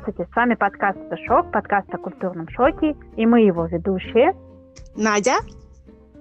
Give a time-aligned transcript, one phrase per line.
[0.00, 4.32] Здравствуйте, с вами подкаст «Это шок», подкаст о культурном шоке, и мы его ведущие
[4.94, 5.38] Надя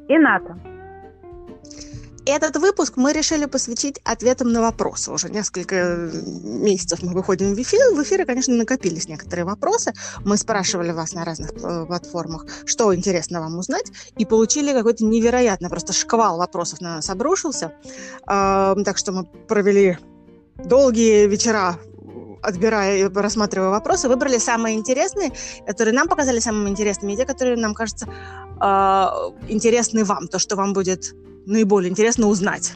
[0.10, 0.58] и Ната.
[2.26, 5.12] Этот выпуск мы решили посвятить ответам на вопросы.
[5.12, 6.10] Уже несколько
[6.44, 7.94] месяцев мы выходим в эфир.
[7.94, 9.94] В эфире, конечно, накопились некоторые вопросы.
[10.26, 15.70] Мы спрашивали вас на разных э, платформах, что интересно вам узнать, и получили какой-то невероятно
[15.70, 17.74] просто шквал вопросов на нас обрушился.
[18.26, 20.00] Так что мы провели
[20.58, 21.78] долгие вечера
[22.48, 25.32] отбирая и рассматривая вопросы, выбрали самые интересные,
[25.66, 29.06] которые нам показали самыми интересными, и те, которые нам кажутся э,
[29.50, 31.14] интересны вам, то, что вам будет
[31.46, 32.76] наиболее интересно узнать.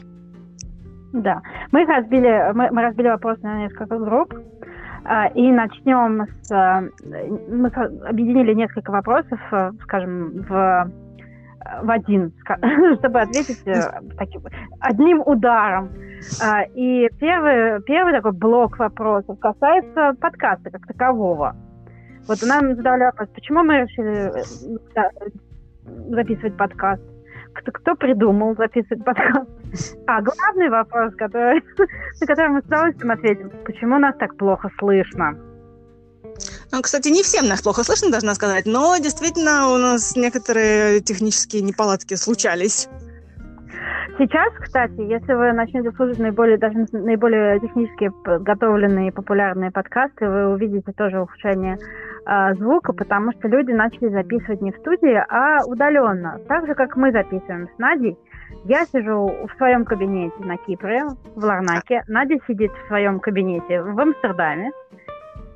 [1.12, 6.50] Да, мы разбили, мы, мы разбили вопросы на несколько групп, э, и начнем с...
[6.50, 6.88] Э,
[7.50, 7.68] мы
[8.08, 10.90] объединили несколько вопросов, э, скажем, в
[11.80, 12.32] в один,
[12.98, 14.42] чтобы ответить э, таким,
[14.80, 15.90] одним ударом.
[16.42, 21.56] А, и первый, первый такой блок вопросов касается подкаста как такового.
[22.28, 24.32] Вот нам задали вопрос, почему мы решили
[24.96, 25.30] э,
[26.10, 27.02] записывать подкаст?
[27.54, 29.50] Кто, кто придумал записывать подкаст?
[30.06, 31.62] А главный вопрос, который,
[32.20, 35.51] на который мы с удовольствием ответим, почему нас так плохо слышно?
[36.72, 41.60] Ну, кстати, не всем нас плохо слышно, должна сказать, но действительно у нас некоторые технические
[41.60, 42.88] неполадки случались.
[44.18, 50.92] Сейчас, кстати, если вы начнете слушать наиболее, даже наиболее технически подготовленные популярные подкасты, вы увидите
[50.92, 51.76] тоже ухудшение
[52.26, 56.40] э, звука, потому что люди начали записывать не в студии, а удаленно.
[56.46, 58.16] Так же, как мы записываем с Надей.
[58.64, 62.02] Я сижу в своем кабинете на Кипре, в Ларнаке.
[62.06, 64.70] Надя сидит в своем кабинете в Амстердаме.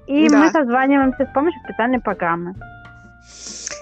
[0.07, 0.39] И да.
[0.39, 2.55] мы созваниваемся с помощью специальной программы.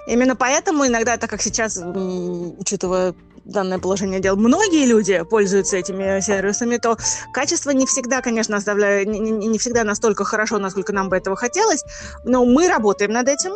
[0.06, 6.76] Именно поэтому иногда, так как сейчас, учитывая данное положение дел, многие люди пользуются этими сервисами,
[6.76, 6.96] то
[7.32, 11.84] качество не всегда, конечно, оставляет, не, не, всегда настолько хорошо, насколько нам бы этого хотелось,
[12.24, 13.52] но мы работаем над этим.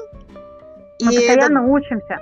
[1.03, 1.69] Мы и постоянно это...
[1.69, 2.19] учимся.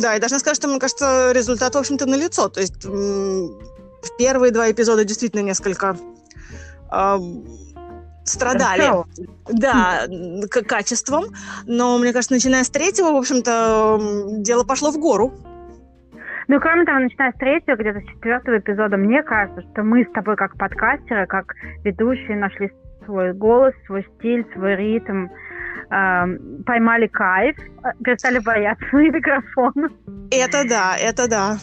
[0.00, 2.48] Да, и должна сказать, что, мне кажется, результат, в общем-то, налицо.
[2.48, 5.96] То есть в первые два эпизода действительно несколько
[8.24, 9.04] страдали,
[9.50, 10.06] да,
[10.50, 11.24] к качеством,
[11.66, 15.32] но, мне кажется, начиная с третьего, в общем-то, дело пошло в гору.
[16.48, 20.12] Ну, кроме того, начиная с третьего, где-то с четвертого эпизода, мне кажется, что мы с
[20.12, 22.70] тобой как подкастеры, как ведущие нашли
[23.04, 26.24] свой голос, свой стиль, свой ритм, э,
[26.66, 27.56] поймали кайф,
[28.02, 29.88] перестали бояться микрофона.
[30.30, 31.56] Это да, это да.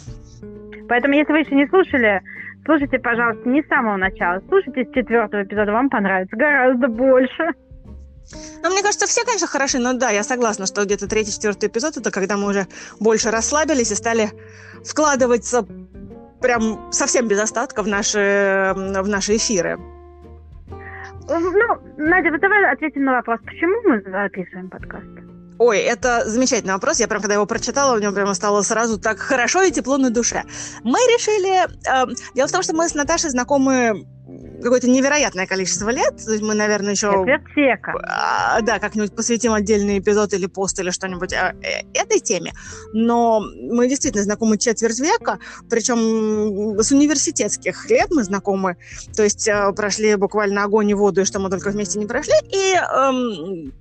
[0.90, 2.22] Поэтому, если вы еще не слушали
[2.66, 4.42] Слушайте, пожалуйста, не с самого начала.
[4.48, 7.54] Слушайте с четвертого эпизода, вам понравится гораздо больше.
[8.64, 11.98] Ну, мне кажется, все, конечно, хороши, но да, я согласна, что где-то третий, четвертый эпизод
[11.98, 12.68] это когда мы уже
[13.00, 14.30] больше расслабились и стали
[14.86, 15.66] вкладываться
[16.40, 19.78] прям совсем без остатка в наши, в наши эфиры.
[21.28, 25.31] Ну, Надя, вот давай ответим на вопрос, почему мы записываем подкаст?
[25.62, 27.00] Ой, это замечательный вопрос.
[27.00, 30.10] Я прям, когда его прочитала, у меня прямо стало сразу так хорошо и тепло на
[30.10, 30.42] душе.
[30.84, 31.68] Мы решили...
[31.88, 34.08] Э, дело в том, что мы с Наташей знакомы
[34.64, 36.18] какое-то невероятное количество лет.
[36.18, 37.12] То есть мы, наверное, еще...
[37.56, 37.94] Века.
[38.08, 41.54] А, да, как-нибудь посвятим отдельный эпизод или пост или что-нибудь а,
[41.94, 42.54] этой теме.
[42.94, 45.38] Но мы действительно знакомы четверть века,
[45.70, 48.78] причем с университетских лет мы знакомы.
[49.16, 52.34] То есть э, прошли буквально огонь и воду, и что мы только вместе не прошли.
[52.50, 53.72] И э,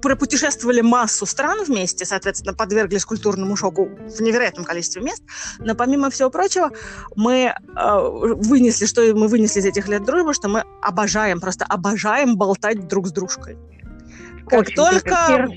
[0.00, 5.22] пропутешествовали массу стран вместе, соответственно, подверглись культурному шоку в невероятном количестве мест.
[5.58, 6.70] Но помимо всего прочего,
[7.16, 12.36] мы э, вынесли, что мы вынесли из этих лет дружбы, что мы обожаем, просто обожаем
[12.36, 13.56] болтать друг с дружкой.
[14.48, 15.48] Как Очень только,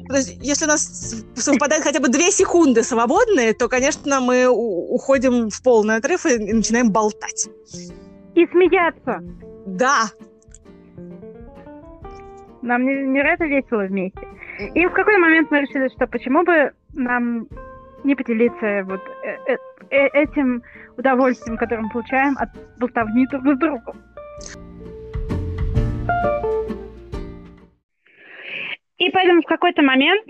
[0.41, 5.95] если у нас совпадает хотя бы две секунды свободные, то, конечно, мы уходим в полный
[5.95, 7.47] отрыв и начинаем болтать.
[8.35, 9.19] И смеяться.
[9.65, 10.11] Да,
[12.61, 14.27] нам невероятно весело вместе.
[14.75, 17.47] И в какой момент мы решили, что почему бы нам
[18.03, 19.57] не поделиться вот э -э
[19.89, 20.63] -э этим
[20.97, 22.49] удовольствием, которое мы получаем от
[22.79, 23.95] болтовни друг с другом.
[28.97, 30.27] И поэтому в какой-то момент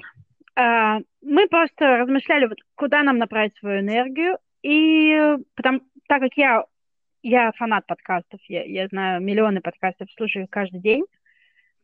[0.55, 4.37] э, мы просто размышляли, вот, куда нам направить свою энергию.
[4.63, 6.63] И потому, так как я,
[7.21, 11.03] я фанат подкастов, я, я знаю миллионы подкастов, слушаю каждый день,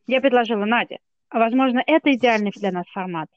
[0.08, 3.28] я предложила Наде, а возможно, это идеальный для нас формат.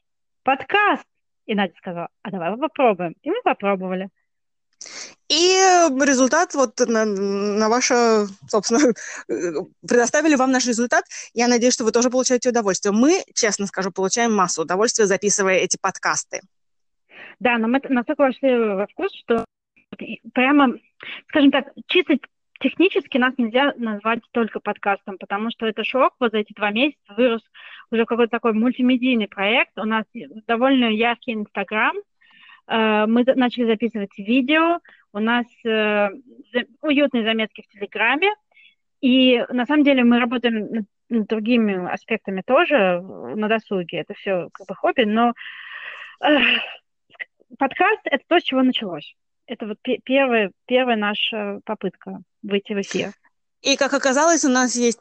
[0.42, 1.04] Подкаст!
[1.46, 3.14] И Надя сказала, а давай попробуем.
[3.22, 4.08] И мы попробовали.
[5.28, 5.54] И
[6.04, 8.94] результат вот на, на ваше, собственно,
[9.86, 11.04] предоставили вам наш результат.
[11.34, 12.92] Я надеюсь, что вы тоже получаете удовольствие.
[12.92, 16.40] Мы, честно скажу, получаем массу удовольствия, записывая эти подкасты.
[17.38, 19.44] Да, но мы настолько вошли во вкус, что
[20.32, 20.74] прямо,
[21.28, 22.14] скажем так, чисто
[22.62, 27.14] технически нас нельзя назвать только подкастом, потому что это шок вот за эти два месяца
[27.16, 27.42] вырос
[27.90, 29.76] уже какой-то такой мультимедийный проект.
[29.78, 30.04] У нас
[30.46, 31.96] довольно яркий Инстаграм.
[32.68, 34.78] Э, мы начали записывать видео.
[35.12, 36.08] У нас э,
[36.80, 38.30] уютные заметки в Телеграме.
[39.00, 43.98] И на самом деле мы работаем над другими аспектами тоже на досуге.
[43.98, 45.34] Это все как бы хобби, но
[47.58, 49.16] подкаст— это то, с чего началось.
[49.46, 53.12] Это вот первая, первая наша попытка выйти в эфир.
[53.62, 55.00] И, как оказалось, у нас есть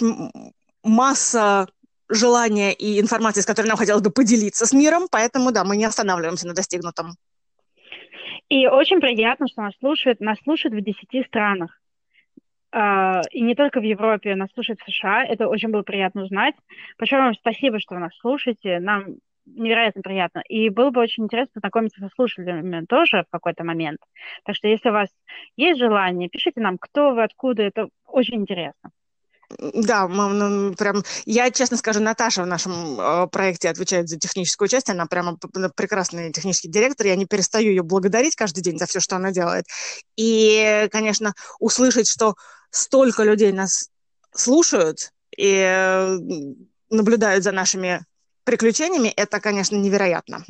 [0.84, 1.68] масса
[2.10, 5.86] желания и информации, с которой нам хотелось бы поделиться с миром, поэтому, да, мы не
[5.86, 7.16] останавливаемся на достигнутом.
[8.50, 10.20] И очень приятно, что нас слушают.
[10.20, 11.78] Нас слушают в 10 странах.
[12.74, 15.26] Uh, и не только в Европе, нас слушают в США.
[15.26, 16.56] Это очень было приятно узнать.
[16.98, 18.80] Большое вам спасибо, что вы нас слушаете.
[18.80, 19.18] Нам
[19.56, 20.42] невероятно приятно.
[20.48, 24.00] И было бы очень интересно познакомиться со слушателями тоже в какой-то момент.
[24.44, 25.10] Так что если у вас
[25.58, 27.64] есть желание, пишите нам, кто вы, откуда.
[27.64, 28.92] Это очень интересно.
[29.60, 34.68] Да, мы, ну, прям, я честно скажу, Наташа в нашем э, проекте отвечает за техническую
[34.68, 35.38] часть, она прямо
[35.76, 39.66] прекрасный технический директор, я не перестаю ее благодарить каждый день за все, что она делает.
[40.16, 42.36] И, конечно, услышать, что
[42.70, 43.90] столько людей нас
[44.34, 46.18] слушают и э,
[46.90, 48.06] наблюдают за нашими
[48.44, 50.44] приключениями, это, конечно, невероятно.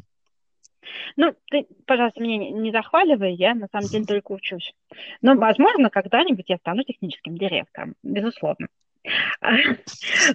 [1.16, 4.74] Ну, ты, пожалуйста, меня не, захваливай, я на самом деле только учусь.
[5.22, 8.68] Но, возможно, когда-нибудь я стану техническим директором, безусловно.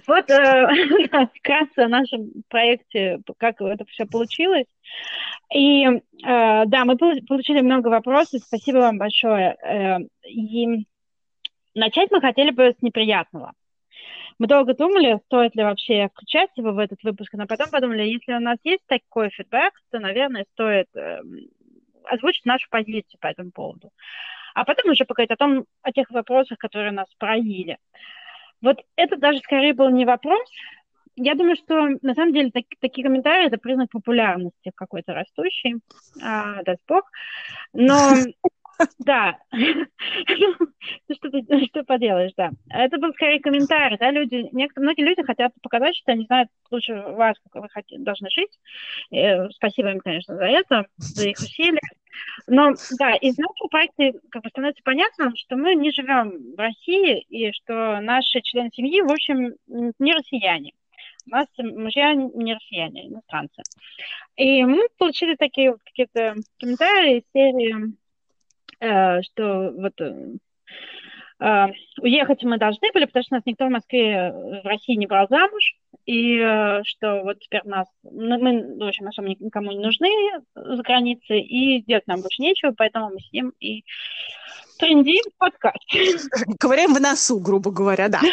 [0.07, 0.67] Вот э,
[1.35, 4.65] вкратце о нашем проекте, как это все получилось.
[5.53, 9.55] И э, да, мы получили много вопросов, спасибо вам большое.
[9.63, 10.85] Э, и
[11.75, 13.53] начать мы хотели бы с неприятного.
[14.39, 18.33] Мы долго думали, стоит ли вообще включать его в этот выпуск, но потом подумали, если
[18.33, 21.21] у нас есть такой фидбэк, то, наверное, стоит э,
[22.03, 23.89] озвучить нашу позицию по этому поводу.
[24.53, 27.77] А потом уже поговорить о том, о тех вопросах, которые нас поразили.
[28.61, 30.47] Вот это даже скорее был не вопрос.
[31.15, 35.77] Я думаю, что на самом деле так, такие комментарии это признак популярности какой-то растущей,
[36.21, 37.09] а, даст бог.
[37.73, 38.13] Но
[38.99, 39.37] да.
[41.11, 41.29] Что
[41.67, 42.51] что поделаешь, да.
[42.69, 46.93] Это был скорее комментарий, да, люди, некоторые, многие люди хотят показать, что они знают лучше
[46.93, 48.59] вас, как вы хотите, должны жить.
[49.11, 51.81] И, спасибо им, конечно, за это, за их усилия.
[52.47, 57.21] Но, да, из нашего проекта как бы становится понятно, что мы не живем в России,
[57.29, 60.73] и что наши члены семьи, в общем, не россияне.
[61.25, 63.61] У нас мужья не россияне, иностранцы.
[64.37, 68.06] И мы получили такие вот какие-то комментарии серии Э,
[68.79, 70.35] что вот э,
[71.39, 71.65] э,
[72.01, 75.75] уехать мы должны были, потому что нас никто в Москве, в России не брал замуж,
[76.05, 76.37] и
[76.85, 80.09] что вот теперь нас, ну, мы, в общем, особо никому не нужны
[80.55, 83.83] за границей, и делать нам больше нечего, поэтому мы сидим и
[84.77, 85.83] трендим подкаст.
[86.59, 88.21] Ковыряем в носу, грубо говоря, да.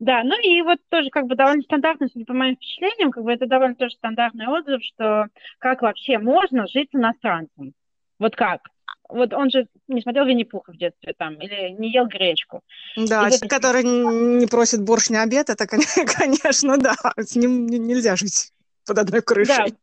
[0.00, 3.32] Да, ну и вот тоже как бы довольно стандартно, судя по моим впечатлениям, как бы
[3.32, 7.72] это довольно тоже стандартный отзыв, что как вообще можно жить иностранцем.
[8.18, 8.68] Вот как?
[9.08, 12.62] Вот он же не смотрел Винни-Пуха в детстве там, или не ел гречку.
[12.96, 15.66] Да, человек, который не просит борщ на обед, это,
[16.18, 18.52] конечно, да, с ним нельзя жить
[18.86, 19.74] под одной крышей.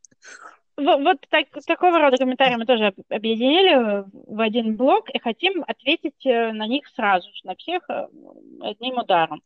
[0.78, 0.98] Да.
[0.98, 6.52] Вот так, такого рода комментарии мы тоже объединили в один блок и хотим ответить э,
[6.54, 8.08] на них сразу, на всех э,
[8.62, 9.44] одним ударом.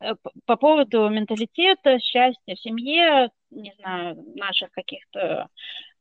[0.00, 0.14] Э,
[0.46, 5.48] по поводу менталитета, счастья в семье, не знаю, наших каких-то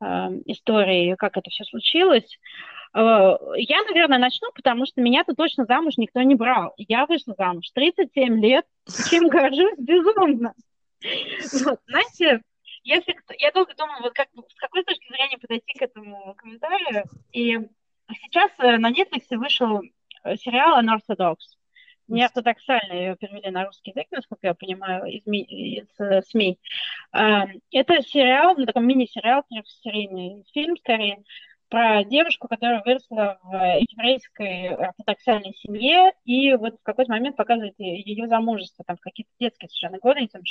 [0.01, 0.05] э,
[0.45, 2.39] историй, как это все случилось.
[2.93, 6.73] Э, я, наверное, начну, потому что меня-то точно замуж никто не брал.
[6.77, 8.65] Я вышла замуж 37 лет,
[9.09, 10.53] чем горжусь безумно.
[11.65, 12.41] Вот, знаете,
[12.83, 17.59] если я долго думала, вот как, с какой точки зрения подойти к этому комментарию, и
[18.21, 19.81] сейчас э, на Netflix вышел
[20.23, 21.37] э, сериал Unorthodox
[22.07, 26.59] неортодоксально ее перевели на русский язык, насколько я понимаю, из, из э, СМИ.
[27.13, 31.23] Э, это сериал, ну, такой мини-сериал, трехсерийный фильм, скорее,
[31.69, 38.27] про девушку, которая выросла в еврейской ортодоксальной семье, и вот в какой-то момент показывает ее
[38.27, 40.43] замужество, там, какие-то детские совершенно годы, там,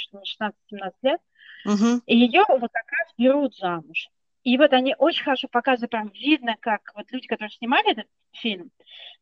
[0.72, 1.20] 16-17 лет,
[1.64, 2.00] uh-huh.
[2.06, 4.08] и ее вот как раз берут замуж.
[4.44, 8.70] И вот они очень хорошо показывают, прям видно, как вот люди, которые снимали этот фильм,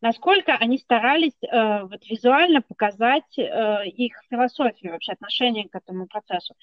[0.01, 6.55] насколько они старались э, вот визуально показать э, их философию, вообще отношение к этому процессу.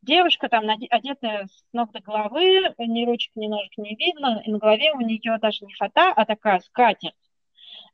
[0.00, 4.58] Девушка там одетая с ног до головы, ни ручек, ни ножек не видно, и на
[4.58, 7.14] голове у нее даже не фата, а такая скатерть.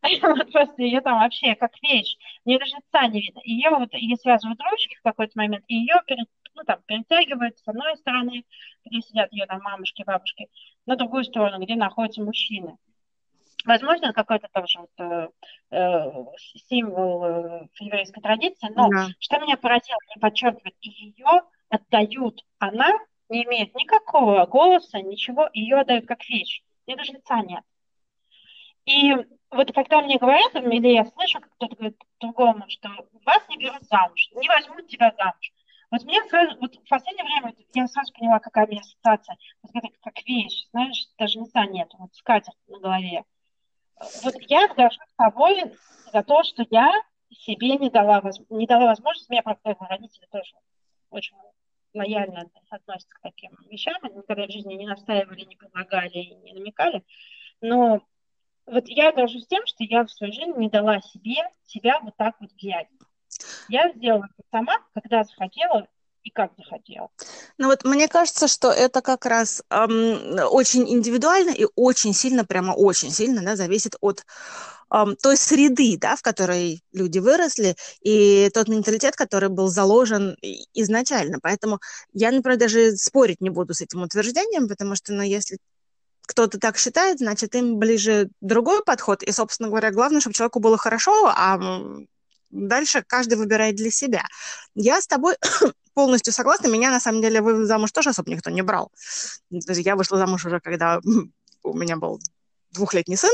[0.02, 3.40] Вот просто ее там вообще как вещь, мне даже лица не видно.
[3.44, 7.66] Ее вот, ее связывают ручки в какой-то момент, и ее перед ну, там, перетягивают с
[7.66, 8.44] одной стороны,
[8.85, 10.49] где сидят ее там мамушки, бабушки,
[10.87, 12.76] на другую сторону, где находятся мужчины.
[13.64, 15.28] Возможно, какой-то тоже вот, э,
[15.71, 16.11] э
[16.68, 19.06] символ э, еврейской традиции, но да.
[19.21, 22.90] что меня поразило, не подчеркивает, ее отдают, она
[23.28, 27.62] не имеет никакого голоса, ничего, ее отдают как вещь, и даже лица нет.
[28.84, 29.14] И
[29.50, 32.88] вот когда мне говорят, или я слышу, как кто-то говорит другому, что
[33.24, 35.52] вас не берут замуж, не возьмут тебя замуж.
[35.90, 39.36] Вот мне сразу, вот в последнее время я сразу поняла, какая у меня ассоциация.
[39.62, 43.24] Вот это как вещь, знаешь, даже лица нет, вот скатерть на голове.
[44.24, 45.62] Вот я горжусь собой
[46.12, 46.92] за то, что я
[47.30, 50.54] себе не дала, не дала возможность, меня, правда, родители тоже
[51.10, 51.36] очень
[51.94, 57.04] лояльно относятся к таким вещам, они никогда в жизни не настаивали, не предлагали, не намекали,
[57.60, 58.00] но
[58.66, 62.35] вот я горжусь тем, что я в свою жизнь не дала себе себя вот так
[62.40, 62.88] вот взять.
[63.69, 65.87] Я сделала это сама, когда захотела
[66.23, 67.09] и как захотела.
[67.59, 72.73] Ну вот мне кажется, что это как раз эм, очень индивидуально и очень сильно, прямо
[72.73, 74.25] очень сильно, да, зависит от
[75.23, 80.37] той среды, да, в которой люди выросли, и тот менталитет, который был заложен
[80.75, 81.38] изначально.
[81.40, 81.81] Поэтому
[82.12, 85.57] я, например, даже спорить не буду с этим утверждением, потому что, ну, если
[86.26, 89.23] кто-то так считает, значит, им ближе другой подход.
[89.23, 91.59] И, собственно говоря, главное, чтобы человеку было хорошо, а
[92.50, 94.25] дальше каждый выбирает для себя.
[94.75, 95.37] Я с тобой
[95.95, 96.69] полностью согласна.
[96.69, 98.91] Меня, на самом деле, вы замуж тоже особо никто не брал.
[99.50, 101.00] Я вышла замуж уже, когда
[101.62, 102.21] у меня был
[102.71, 103.33] двухлетний сын,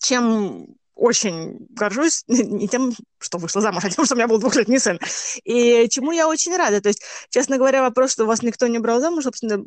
[0.00, 4.78] чем очень горжусь не тем, что вышла замуж, а тем, что у меня был двухлетний
[4.78, 4.98] сын.
[5.44, 6.80] И чему я очень рада.
[6.80, 9.64] То есть, честно говоря, вопрос, что вас никто не брал замуж, собственно,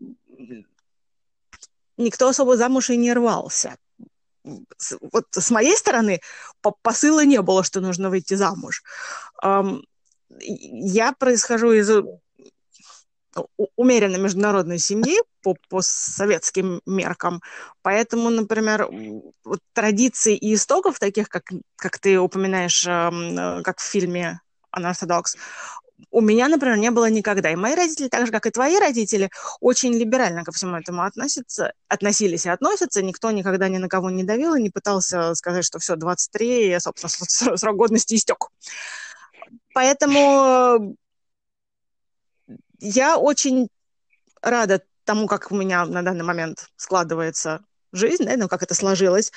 [1.98, 3.76] никто особо замуж и не рвался.
[5.12, 6.22] Вот с моей стороны
[6.82, 8.84] посыла не было, что нужно выйти замуж.
[10.40, 11.90] Я происхожу из
[13.76, 17.42] умеренно международной семьи по, по советским меркам.
[17.82, 18.88] Поэтому, например,
[19.44, 21.44] вот традиций и истоков, таких, как,
[21.76, 24.42] как ты упоминаешь, как в фильме
[24.76, 25.38] «Unorthodox»,
[26.12, 27.52] у меня, например, не было никогда.
[27.52, 31.74] И мои родители, так же, как и твои родители, очень либерально ко всему этому относятся,
[31.88, 33.02] относились и относятся.
[33.02, 36.80] Никто никогда ни на кого не давил и не пытался сказать, что все, 23, и,
[36.80, 38.50] собственно, срок годности истек.
[39.74, 40.98] Поэтому
[42.80, 43.70] я очень
[44.42, 49.32] рада тому, как у меня на данный момент складывается жизнь, да, ну, как это сложилось,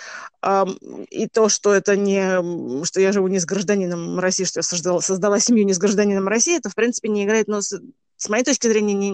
[1.11, 5.01] и то, что это не, что я живу не с гражданином России, что я создала,
[5.01, 7.81] создала семью не с гражданином России, это, в принципе, не играет, но с,
[8.17, 9.11] с моей точки зрения, ни,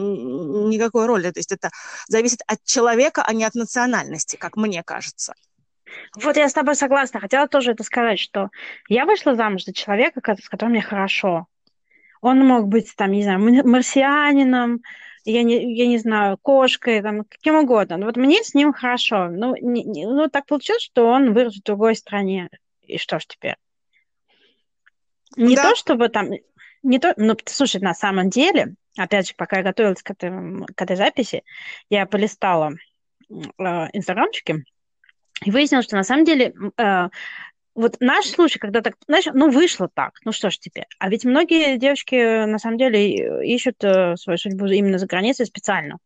[0.69, 1.31] никакой роли.
[1.31, 1.71] То есть это
[2.09, 5.35] зависит от человека, а не от национальности, как мне кажется.
[6.17, 7.21] Вот я с тобой согласна.
[7.21, 8.51] Хотела тоже это сказать, что
[8.89, 11.47] я вышла замуж за человека, с которым мне хорошо.
[12.21, 14.83] Он мог быть, там, не знаю, марсианином,
[15.27, 17.97] я не, я не знаю, кошкой, там, каким угодно.
[17.97, 19.29] Но вот мне с ним хорошо.
[19.29, 22.49] Ну, не, не, ну, так получилось, что он вырос в другой стране.
[22.83, 23.57] И что ж теперь?
[25.37, 25.71] Не да.
[25.71, 26.31] то, чтобы там...
[26.83, 30.31] Не то, ну, слушай, на самом деле, опять же, пока я готовилась к, этой,
[30.75, 31.43] к этой записи,
[31.91, 32.75] я полистала
[33.29, 33.35] э,
[33.93, 34.65] инстаграмчики,
[35.45, 37.09] и выяснилось, что на самом деле э,
[37.77, 40.87] вот наш случай, когда так, знаешь, ну, вышло так, ну что ж теперь.
[40.99, 45.99] А ведь многие девочки, на самом деле, ищут э, свою судьбу именно за границей специально.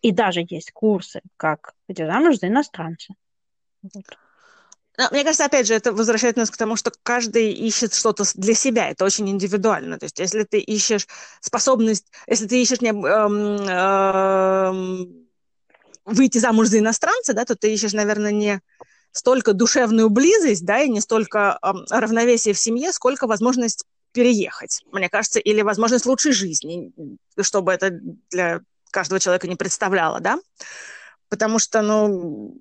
[0.00, 3.14] И даже есть курсы, как выйти замуж за иностранца.
[3.82, 4.04] Вот.
[5.12, 8.90] Мне кажется, опять же, это возвращает нас к тому, что каждый ищет что-то для себя.
[8.90, 9.98] Это очень индивидуально.
[9.98, 11.06] То есть, если ты ищешь
[11.40, 15.26] способность, если ты ищешь не, эм, эм,
[16.04, 18.60] выйти замуж за иностранца, да, то ты ищешь, наверное, не
[19.12, 25.08] столько душевную близость, да, и не столько э, равновесие в семье, сколько возможность переехать, мне
[25.08, 26.92] кажется, или возможность лучшей жизни,
[27.40, 27.90] чтобы это
[28.30, 30.38] для каждого человека не представляло, да,
[31.28, 32.56] потому что, ну,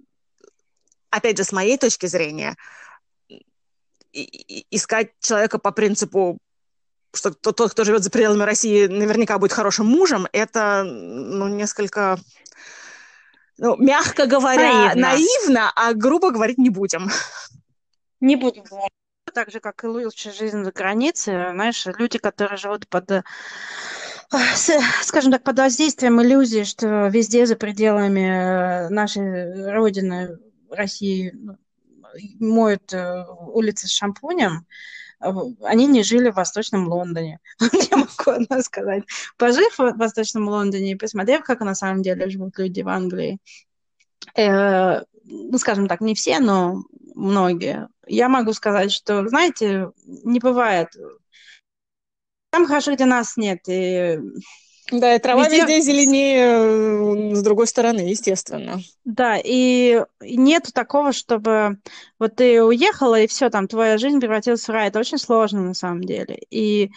[1.09, 2.55] опять же, с моей точки зрения,
[4.11, 6.37] искать человека по принципу
[7.13, 12.19] что тот, кто живет за пределами России, наверняка будет хорошим мужем, это ну, несколько
[13.59, 15.01] ну, мягко говоря, наивно.
[15.01, 17.09] наивно, а грубо говорить не будем.
[18.21, 18.89] Не будем говорить.
[19.33, 23.23] Так же, как и лучшая жизнь за границей, знаешь, люди, которые живут под э,
[25.01, 30.39] скажем так, под воздействием иллюзии, что везде за пределами э, нашей родины,
[30.69, 31.57] России, ну,
[32.39, 34.65] моют э, улицы с шампунем,
[35.19, 37.39] они не жили в Восточном Лондоне.
[37.91, 39.03] Я могу одно сказать.
[39.37, 43.39] Пожив в Восточном Лондоне и посмотрев, как на самом деле живут люди в Англии,
[44.35, 46.83] э, ну, скажем так, не все, но
[47.15, 50.89] многие, я могу сказать, что, знаете, не бывает.
[52.51, 53.59] Там хорошо, где нас нет.
[53.67, 54.19] И
[54.91, 58.79] Да, и трава везде, везде зеленее с другой стороны, естественно.
[59.05, 61.77] Да, и нет такого, чтобы
[62.17, 64.87] вот ты уехала, и все, там твоя жизнь превратилась в рай.
[64.87, 66.39] Это очень сложно на самом деле.
[66.49, 66.91] И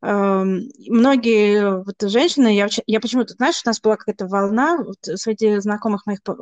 [0.00, 6.06] многие вот женщины, я, я почему-то, знаешь, у нас была какая-то волна вот, среди знакомых
[6.06, 6.36] моих по,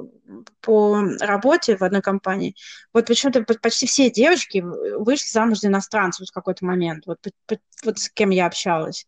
[0.61, 2.55] по работе в одной компании.
[2.93, 4.63] Вот почему-то почти все девочки
[4.99, 7.19] вышли замуж за иностранцев в какой-то момент, вот,
[7.85, 9.07] вот с кем я общалась.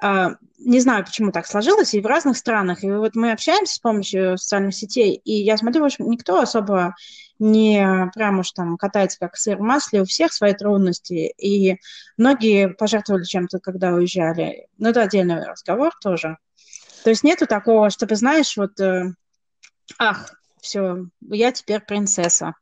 [0.00, 2.82] А, не знаю, почему так сложилось, и в разных странах.
[2.82, 6.94] И вот мы общаемся с помощью социальных сетей, и я смотрю, в общем, никто особо
[7.38, 11.80] не прям уж там катается как сыр в масле, у всех свои трудности, и
[12.16, 14.68] многие пожертвовали чем-то, когда уезжали.
[14.78, 16.38] Но это отдельный разговор тоже.
[17.02, 19.12] То есть нету такого, чтобы, знаешь, вот, э,
[19.98, 22.54] ах, все, я теперь принцесса.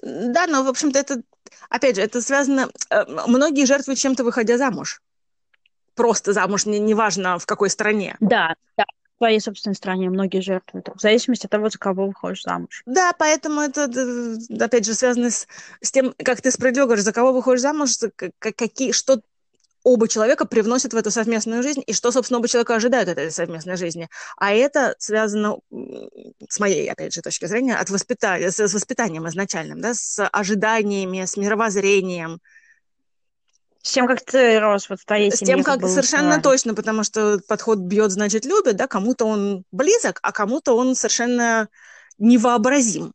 [0.00, 1.22] Да, но, в общем-то, это,
[1.68, 2.68] опять же, это связано...
[2.90, 5.02] Э, многие жертвуют чем-то, выходя замуж.
[5.94, 8.16] Просто замуж, неважно не в какой стране.
[8.20, 8.84] Да, да,
[9.14, 12.82] в своей собственной стране многие жертвуют, в зависимости от того, за кого выходишь замуж.
[12.86, 13.84] Да, поэтому это,
[14.60, 15.46] опять же, связано с,
[15.80, 17.90] с тем, как ты справедливо говоришь, за кого выходишь замуж,
[18.38, 19.20] какие, что
[19.84, 23.30] оба человека привносят в эту совместную жизнь, и что, собственно, оба человека ожидают от этой
[23.30, 24.08] совместной жизни.
[24.36, 25.58] А это связано,
[26.48, 31.36] с моей, опять же, точки зрения, от воспитания, с воспитанием изначальным, да, с ожиданиями, с
[31.36, 32.40] мировоззрением,
[33.84, 35.36] с тем, как ты рос вот в твоей семье.
[35.36, 40.20] С тем, как совершенно точно, потому что подход бьет, значит, любит, да, кому-то он близок,
[40.22, 41.68] а кому-то он совершенно
[42.18, 43.12] невообразим.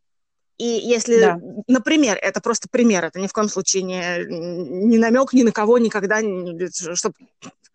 [0.60, 1.40] И если, да.
[1.68, 5.80] например, это просто пример, это ни в коем случае не, не намек ни на кого
[5.80, 6.20] никогда,
[6.94, 7.16] чтобы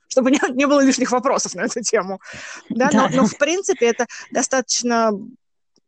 [0.06, 2.20] чтобы не, не было лишних вопросов на эту тему.
[2.68, 2.90] Да?
[2.92, 3.08] Да.
[3.08, 5.10] Но, но, в принципе, это достаточно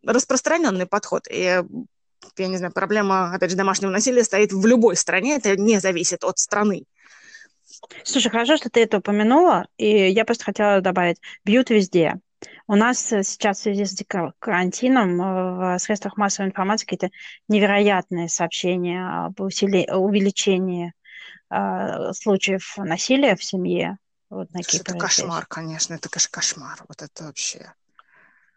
[0.05, 1.29] распространенный подход.
[1.31, 1.63] И
[2.37, 6.25] я не знаю, проблема, опять же, домашнего насилия стоит в любой стране, это не зависит
[6.25, 6.83] от страны.
[8.05, 12.21] Слушай, хорошо, что ты это упомянула, и я просто хотела добавить, бьют везде.
[12.69, 13.97] У нас сейчас в связи с
[14.39, 17.11] карантином э, в средствах массовой информации какие-то
[17.49, 19.89] невероятные сообщения об усили...
[19.91, 20.93] увеличении
[21.51, 23.99] э, случаев насилия в семье.
[24.29, 25.49] Вот на Слушай, это кошмар, здесь.
[25.49, 26.83] конечно, это кошмар.
[26.89, 27.73] Вот это вообще.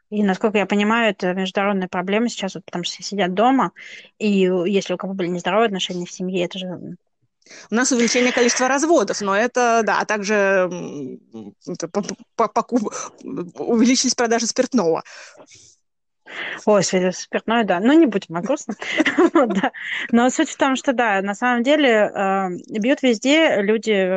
[0.10, 3.74] И, насколько я понимаю, это международная проблема сейчас, вот, потому что все сидят дома,
[4.17, 6.96] и если у кого были нездоровые отношения в семье, это же
[7.72, 10.70] у нас увеличение количества разводов, но это, да, а также
[13.24, 15.04] увеличились продажи спиртного.
[16.66, 17.80] Ой, спиртное, да.
[17.80, 18.76] Ну, не будем о грустном.
[20.12, 24.08] Но суть в том, что да, на самом деле э, бьют везде люди,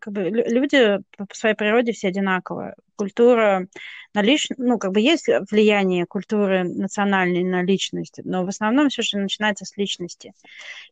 [0.00, 2.74] как бы, люди по своей природе все одинаковые.
[2.96, 3.66] Культура
[4.14, 9.02] на личность, ну, как бы есть влияние культуры национальной на личность, но в основном все
[9.02, 10.32] же начинается с личности.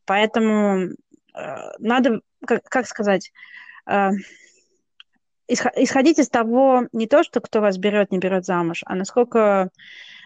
[0.04, 0.90] Поэтому
[1.78, 3.32] надо, как, как сказать,
[3.86, 4.10] э,
[5.48, 9.70] исходить из того, не то, что кто вас берет, не берет замуж, а насколько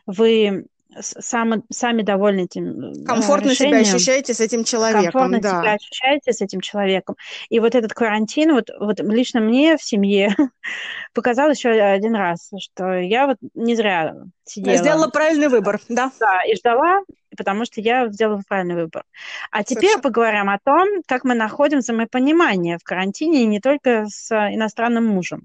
[0.07, 0.66] вы
[1.01, 3.85] сами, сами довольны этим э, Комфортно решением.
[3.85, 5.61] себя ощущаете с этим человеком, Комфортно да.
[5.62, 7.16] себя ощущаете с этим человеком.
[7.48, 10.35] И вот этот карантин, вот, вот лично мне в семье
[11.14, 14.77] показал еще один раз, что я вот не зря сидела.
[14.77, 16.11] Сделала правильный выбор, да?
[16.18, 17.01] Да, и ждала,
[17.37, 19.05] потому что я сделала правильный выбор.
[19.51, 20.03] А теперь Совершенно.
[20.03, 25.44] поговорим о том, как мы находим взаимопонимание в карантине, не только с иностранным мужем.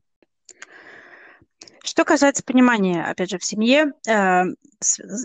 [1.84, 4.43] Что касается понимания, опять же, в семье, э,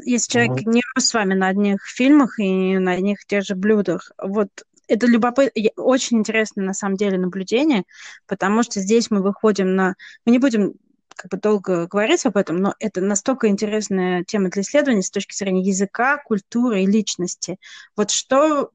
[0.05, 0.71] если человек mm-hmm.
[0.71, 4.49] не рос с вами на одних фильмах и на одних тех же блюдах, вот
[4.89, 7.85] это любопытно, очень интересное на самом деле наблюдение,
[8.27, 9.95] потому что здесь мы выходим на...
[10.25, 10.75] Мы не будем
[11.15, 15.35] как бы долго говорить об этом, но это настолько интересная тема для исследования с точки
[15.35, 17.59] зрения языка, культуры и личности.
[17.97, 18.71] Вот что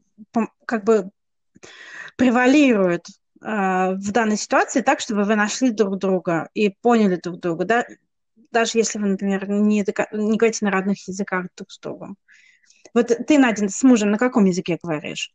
[0.65, 1.09] как бы
[2.17, 3.07] превалирует
[3.43, 7.85] в данной ситуации так, чтобы вы нашли друг друга и поняли друг друга, да?
[8.53, 12.15] даже если вы, например, не, не говорите на родных языках друг с другом.
[12.93, 15.33] Вот ты, Надя, с мужем на каком языке говоришь?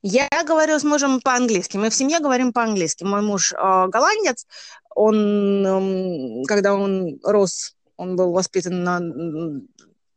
[0.00, 1.76] Я говорю с мужем по-английски.
[1.76, 3.04] Мы в семье говорим по-английски.
[3.04, 3.56] Мой муж э,
[3.88, 4.46] голландец.
[4.94, 9.00] Он, э, когда он рос, он был воспитан на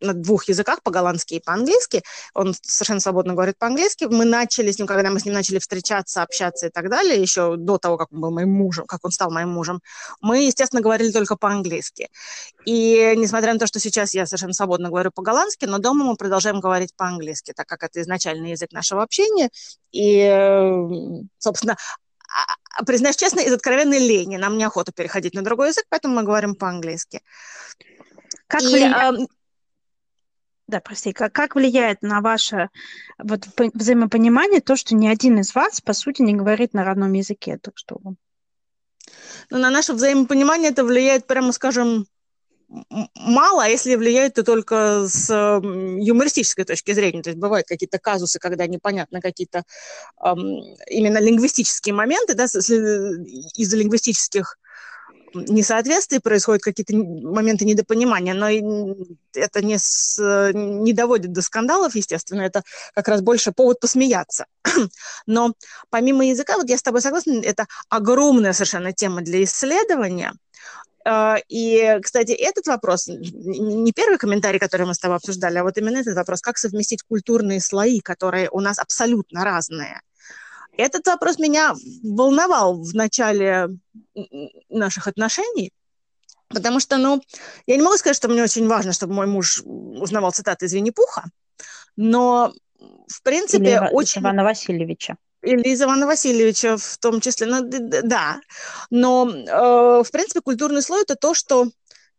[0.01, 2.03] на двух языках, по-голландски и по-английски.
[2.33, 4.05] Он совершенно свободно говорит по-английски.
[4.05, 7.55] Мы начали с ним, когда мы с ним начали встречаться, общаться и так далее, еще
[7.57, 9.81] до того, как он был моим мужем, как он стал моим мужем,
[10.21, 12.09] мы, естественно, говорили только по-английски.
[12.65, 16.59] И несмотря на то, что сейчас я совершенно свободно говорю по-голландски, но дома мы продолжаем
[16.59, 19.49] говорить по-английски, так как это изначальный язык нашего общения.
[19.91, 21.77] И, собственно,
[22.31, 26.23] а, а, признаюсь честно, из откровенной лени нам неохота переходить на другой язык, поэтому мы
[26.23, 27.21] говорим по-английски.
[28.47, 29.29] Как и, влияет...
[30.71, 32.69] Да, прости, как, как влияет на ваше
[33.17, 37.59] вот, взаимопонимание то, что ни один из вас, по сути, не говорит на родном языке?
[37.61, 37.99] Так что
[39.49, 42.05] Но на наше взаимопонимание это влияет, прямо скажем,
[43.15, 47.21] мало, а если влияет, то только с юмористической точки зрения.
[47.21, 49.63] То есть бывают какие-то казусы, когда непонятно какие-то
[50.23, 54.57] эм, именно лингвистические моменты, да, из-за лингвистических
[55.33, 58.49] несоответствий происходят какие-то моменты недопонимания, но
[59.33, 60.17] это не, с,
[60.53, 62.63] не доводит до скандалов, естественно, это
[62.93, 64.45] как раз больше повод посмеяться.
[65.25, 65.53] Но
[65.89, 70.33] помимо языка, вот я с тобой согласна, это огромная совершенно тема для исследования–
[71.03, 75.77] а, и, кстати, этот вопрос, не первый комментарий, который мы с тобой обсуждали, а вот
[75.77, 80.01] именно этот вопрос, как совместить культурные слои, которые у нас абсолютно разные.
[80.77, 83.69] Этот вопрос меня волновал в начале
[84.69, 85.71] наших отношений,
[86.47, 87.21] потому что, ну,
[87.67, 91.25] я не могу сказать, что мне очень важно, чтобы мой муж узнавал цитаты из Винни-Пуха,
[91.95, 92.53] но,
[93.07, 94.21] в принципе, Или очень...
[94.21, 98.39] Ивана Васильевича или из Ивана Васильевича в том числе, ну, да.
[98.89, 101.67] Но, э, в принципе, культурный слой– это то, что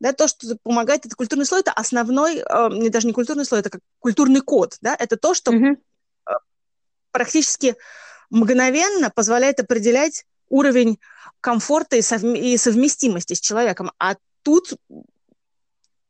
[0.00, 3.60] да, то, что помогает, это культурный слой, это основной, э, не даже не культурный слой,
[3.60, 5.76] это как культурный код, да, это то, что mm-hmm.
[7.12, 7.76] практически
[8.32, 10.98] мгновенно позволяет определять уровень
[11.40, 13.92] комфорта и, совм- и совместимости с человеком.
[13.98, 14.72] А тут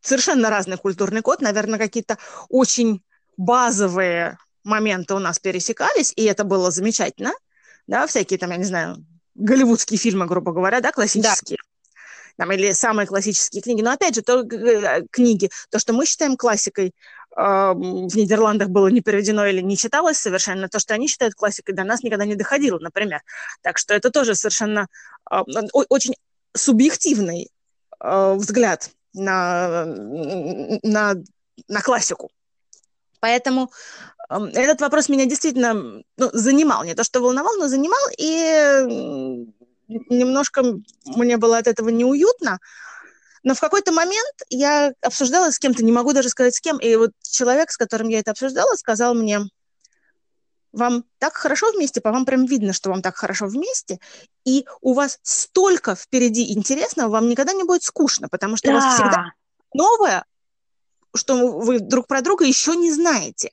[0.00, 3.02] совершенно разный культурный код, наверное, какие-то очень
[3.36, 7.32] базовые моменты у нас пересекались, и это было замечательно,
[7.88, 9.04] да, всякие там, я не знаю,
[9.34, 11.58] голливудские фильмы, грубо говоря, да, классические.
[11.58, 11.71] Да.
[12.42, 13.82] Там, или самые классические книги.
[13.82, 16.92] Но опять же, то, э, книги, то, что мы считаем классикой,
[17.36, 21.84] в Нидерландах было не переведено или не читалось совершенно, то, что они считают классикой, до
[21.84, 23.22] нас никогда не доходило, например.
[23.60, 24.88] Так что это тоже совершенно
[25.72, 26.14] очень
[26.52, 27.48] субъективный
[28.00, 31.14] э, взгляд на, на,
[31.68, 32.28] на классику.
[33.20, 33.70] Поэтому
[34.28, 35.74] этот вопрос меня действительно
[36.16, 36.82] ну, занимал.
[36.82, 39.46] Не то, что волновал, но занимал, и
[40.08, 40.62] немножко
[41.04, 42.58] мне было от этого неуютно.
[43.42, 46.94] Но в какой-то момент я обсуждала с кем-то, не могу даже сказать с кем, и
[46.96, 49.40] вот человек, с которым я это обсуждала, сказал мне,
[50.72, 53.98] вам так хорошо вместе, по вам прям видно, что вам так хорошо вместе,
[54.44, 58.72] и у вас столько впереди интересного, вам никогда не будет скучно, потому что да.
[58.72, 59.32] у вас всегда
[59.74, 60.24] новое,
[61.14, 63.50] что вы друг про друга еще не знаете.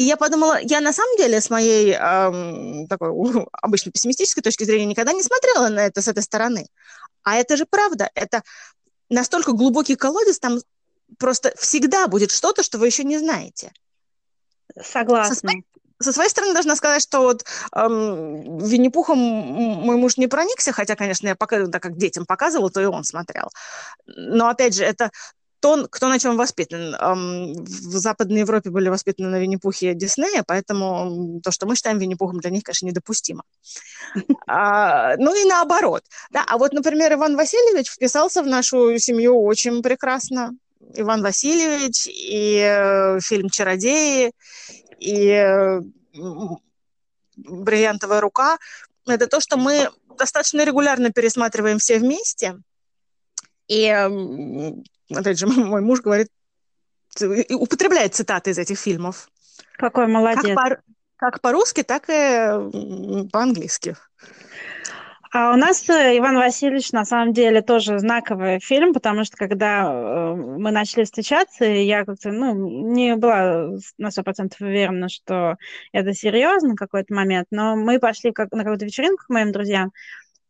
[0.00, 3.10] И я подумала, я на самом деле с моей эм, такой
[3.52, 6.66] обычно пессимистической точки зрения никогда не смотрела на это с этой стороны.
[7.22, 8.42] А это же правда, это
[9.10, 10.58] настолько глубокий колодец, там
[11.18, 13.72] просто всегда будет что-то, что вы еще не знаете.
[14.82, 15.34] Согласна.
[15.34, 15.64] Со своей,
[16.00, 17.44] со своей стороны должна сказать, что вот
[17.76, 22.80] эм, Винни-Пухом мой муж не проникся, хотя, конечно, я пока, да, как детям показывала, то
[22.80, 23.50] и он смотрел.
[24.06, 25.10] Но, опять же, это
[25.60, 26.96] то, кто на чем воспитан.
[26.98, 32.50] В Западной Европе были воспитаны на Винни-Пухе Диснея, поэтому то, что мы считаем Винни-Пухом, для
[32.50, 33.44] них, конечно, недопустимо.
[34.46, 36.02] А, ну и наоборот.
[36.30, 40.52] Да, а вот, например, Иван Васильевич вписался в нашу семью очень прекрасно.
[40.94, 44.32] Иван Васильевич и э, фильм «Чародеи»,
[44.98, 45.80] и
[47.36, 48.58] «Бриллиантовая рука»—
[49.06, 52.56] это то, что мы достаточно регулярно пересматриваем все вместе.
[53.68, 53.86] И
[55.14, 56.28] опять же, мой муж говорит,
[57.50, 59.28] употребляет цитаты из этих фильмов.
[59.76, 60.54] Какой молодец.
[60.54, 60.82] Как, по,
[61.16, 63.96] как по-русски, так и по-английски.
[65.32, 69.84] А у нас э, Иван Васильевич на самом деле тоже знаковый фильм, потому что когда
[69.84, 72.52] э, мы начали встречаться, я как-то ну,
[72.92, 75.56] не была на сто процентов уверена, что
[75.92, 79.92] это серьезно какой-то момент, но мы пошли как, на какую-то вечеринку к моим друзьям,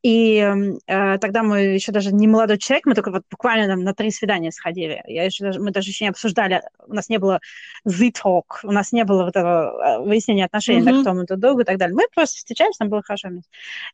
[0.02, 0.38] и
[0.86, 4.10] э, тогда мы еще даже не молодой человек, мы только вот буквально там, на три
[4.10, 5.02] свидания сходили.
[5.06, 7.40] Я еще даже, мы даже еще не обсуждали, у нас не было
[7.86, 11.00] the talk, у нас не было вот этого э, выяснения отношений, mm-hmm.
[11.02, 11.94] кто мы долго и так далее.
[11.94, 13.50] Мы просто встречались, нам было хорошо вместе.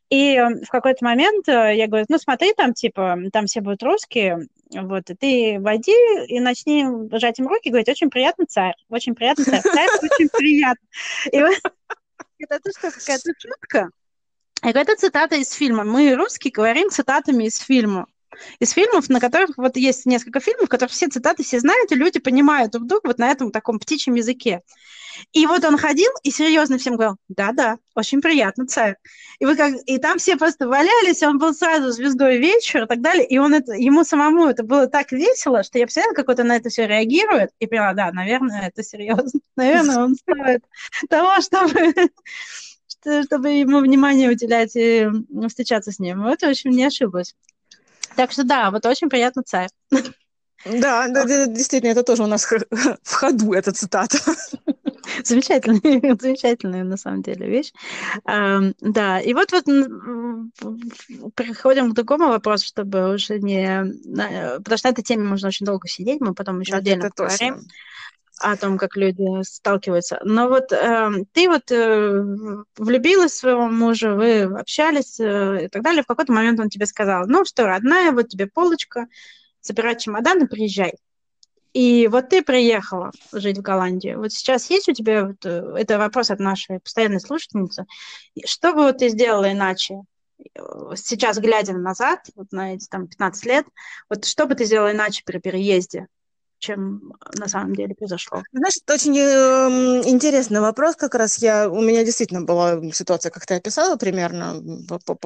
[0.09, 4.47] И в какой-то момент э, я говорю, ну смотри, там типа, там все будут русские,
[4.71, 5.93] вот, и ты войди
[6.27, 10.87] и начни жать им руки говорить, очень приятно, царь, очень приятно, царь, царь, очень приятно.
[11.31, 11.57] И вот
[12.49, 13.89] это что, какая-то шутка?
[14.61, 15.83] Это цитата из фильма.
[15.83, 18.07] Мы, русские, говорим цитатами из фильма.
[18.59, 21.95] Из фильмов, на которых вот есть несколько фильмов, в которых все цитаты все знают, и
[21.95, 24.61] люди понимают друг друга вот на этом таком птичьем языке.
[25.31, 28.97] И вот он ходил и серьезно всем говорил, да-да, очень приятно, царь.
[29.39, 33.01] И, вы как, и там все просто валялись, он был сразу звездой вечера и так
[33.01, 36.39] далее, и он это, ему самому это было так весело, что я представляла, как вот
[36.39, 40.63] он на это все реагирует, и поняла, да, наверное, это серьезно, наверное, он стоит
[41.09, 41.93] того, чтобы
[43.25, 45.07] чтобы ему внимание уделять и
[45.47, 46.23] встречаться с ним.
[46.23, 47.35] Вот очень не ошиблась.
[48.15, 49.69] Так что да, вот очень приятно царь.
[50.65, 52.45] Да, да, действительно, это тоже у нас
[53.03, 54.17] в ходу, эта цитата.
[55.23, 57.71] Замечательная, замечательная на самом деле вещь.
[58.25, 59.65] Да, и вот вот
[61.35, 63.85] переходим к другому вопросу, чтобы уже не...
[64.57, 67.61] Потому что на этой теме можно очень долго сидеть, мы потом еще отдельно поговорим
[68.39, 70.19] о том, как люди сталкиваются.
[70.23, 72.23] Но вот э, ты вот э,
[72.77, 76.03] влюбилась в своего мужа, вы общались э, и так далее.
[76.03, 79.07] В какой-то момент он тебе сказал, ну что, родная, вот тебе полочка,
[79.61, 80.93] собирай чемодан и приезжай.
[81.73, 84.19] И вот ты приехала жить в Голландию.
[84.19, 87.85] Вот сейчас есть у тебя, вот, э, это вопрос от нашей постоянной слушательницы,
[88.45, 90.01] что бы вот ты сделала иначе?
[90.95, 93.65] Сейчас, глядя назад, вот на эти там 15 лет,
[94.09, 96.07] вот что бы ты сделала иначе при переезде?
[96.59, 98.43] Чем на самом деле произошло.
[98.51, 100.95] Знаешь, это очень э, интересный вопрос.
[100.95, 104.61] Как раз я, у меня действительно была ситуация, как ты описала примерно,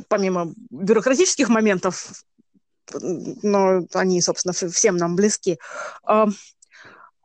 [0.08, 2.12] помимо бюрократических моментов,
[2.94, 5.58] но они, собственно, всем нам близки.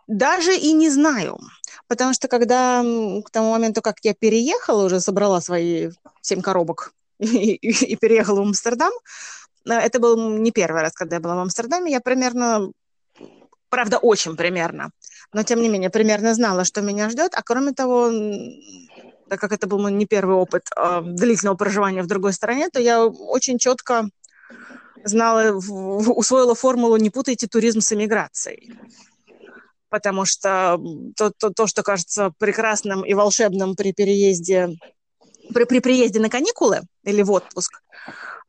[0.06, 1.38] Даже и не знаю.
[1.88, 2.82] Потому что когда
[3.24, 5.90] к тому моменту, как я переехала, уже собрала свои
[6.20, 8.92] семь коробок и, и, и переехала в Амстердам,
[9.66, 12.70] э, это был не первый раз, когда я была в Амстердаме, я примерно,
[13.76, 14.90] правда, очень примерно,
[15.34, 17.34] но тем не менее, примерно знала, что меня ждет.
[17.34, 18.10] А кроме того,
[19.28, 22.80] так как это был мой не первый опыт э, длительного проживания в другой стране, то
[22.80, 24.08] я очень четко
[25.04, 28.72] знала, усвоила формулу «не путайте туризм с эмиграцией».
[29.90, 30.80] Потому что
[31.14, 34.70] то, то, то, что кажется прекрасным и волшебным при переезде,
[35.52, 37.82] при, при приезде на каникулы или в отпуск,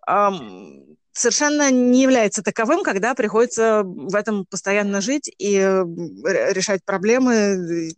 [0.08, 7.92] эм, совершенно не является таковым, когда приходится в этом постоянно жить и решать проблемы,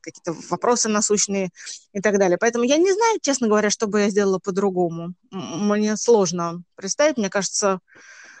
[0.00, 1.50] какие-то вопросы насущные
[1.92, 2.38] и так далее.
[2.38, 5.14] Поэтому я не знаю, честно говоря, что бы я сделала по-другому.
[5.32, 7.16] Мне сложно представить.
[7.16, 7.80] Мне кажется,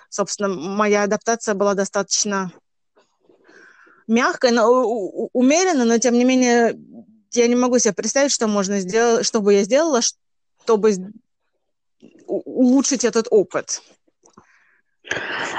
[0.08, 2.52] собственно, моя адаптация была достаточно
[4.06, 4.68] мягкая, но
[5.32, 6.78] умеренно, но тем не менее
[7.32, 10.00] я не могу себе представить, что можно сделать, что бы я сделала,
[10.62, 10.94] чтобы
[12.26, 13.82] улучшить этот опыт.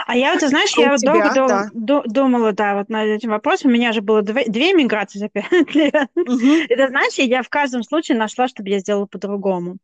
[0.05, 1.69] А я, ты знаешь, а я вот долго да.
[1.73, 3.71] Дол- думала, да, вот над этим вопросом.
[3.71, 6.09] У меня же было две, две миграции за пять лет.
[6.15, 6.53] Угу.
[6.69, 9.77] Это, знаешь, я в каждом случае нашла, чтобы я сделала по-другому.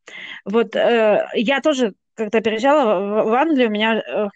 [0.45, 4.27] Вот э, я тоже, когда переезжала в, в Англию, у меня, э,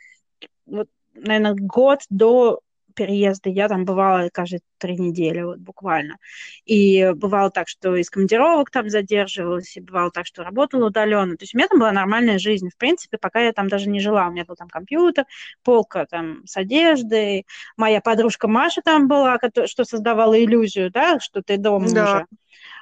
[0.66, 2.60] вот, наверное, год до
[2.94, 6.18] переезды, я там бывала каждые три недели, вот буквально.
[6.66, 11.38] И бывало так, что из командировок там задерживалась, и бывало так, что работала удаленно.
[11.38, 14.00] То есть у меня там была нормальная жизнь, в принципе, пока я там даже не
[14.00, 14.28] жила.
[14.28, 15.26] У меня был там компьютер,
[15.64, 17.46] полка там с одеждой.
[17.78, 22.04] Моя подружка Маша там была, что создавала иллюзию, да, что ты дома да.
[22.04, 22.26] уже.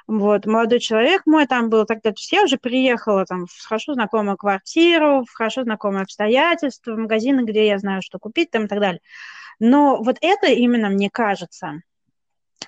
[0.06, 3.94] Вот, молодой человек мой там был тогда, то есть я уже приехала там в хорошо
[3.94, 8.68] знакомую квартиру, в хорошо знакомые обстоятельства, в магазины, где я знаю, что купить там и
[8.68, 9.00] так далее.
[9.64, 11.82] Но вот это именно, мне кажется,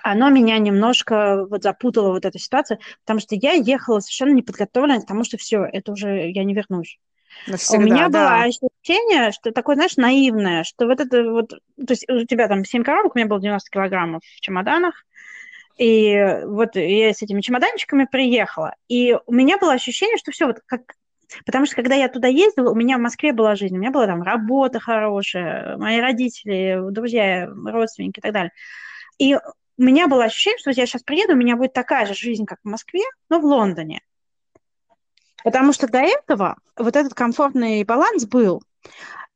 [0.01, 5.05] оно меня немножко вот запутало, вот эта ситуация, потому что я ехала совершенно неподготовленная к
[5.05, 6.97] тому, что все, это уже я не вернусь.
[7.47, 8.07] Навсегда, у меня да.
[8.07, 12.63] было ощущение, что такое, знаешь, наивное, что вот это вот, то есть у тебя там
[12.63, 15.05] 7 коробок, у меня было 90 килограммов в чемоданах,
[15.77, 20.61] и вот я с этими чемоданчиками приехала, и у меня было ощущение, что все, вот
[20.65, 20.93] как
[21.45, 24.05] Потому что когда я туда ездила, у меня в Москве была жизнь, у меня была
[24.05, 28.51] там работа хорошая, мои родители, друзья, родственники и так далее.
[29.17, 32.45] И у меня было ощущение, что я сейчас приеду, у меня будет такая же жизнь,
[32.45, 34.01] как в Москве, но в Лондоне.
[35.43, 38.63] Потому что до этого вот этот комфортный баланс был.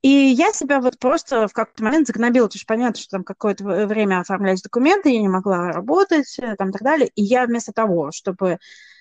[0.02, 3.63] И я себя вот просто в какой-то момент загнобила, потому что понятно, что там какое-то
[3.63, 7.10] время оформлялись документы, я не могла работать, э, там и так далее.
[7.15, 8.60] И я вместо того, чтобы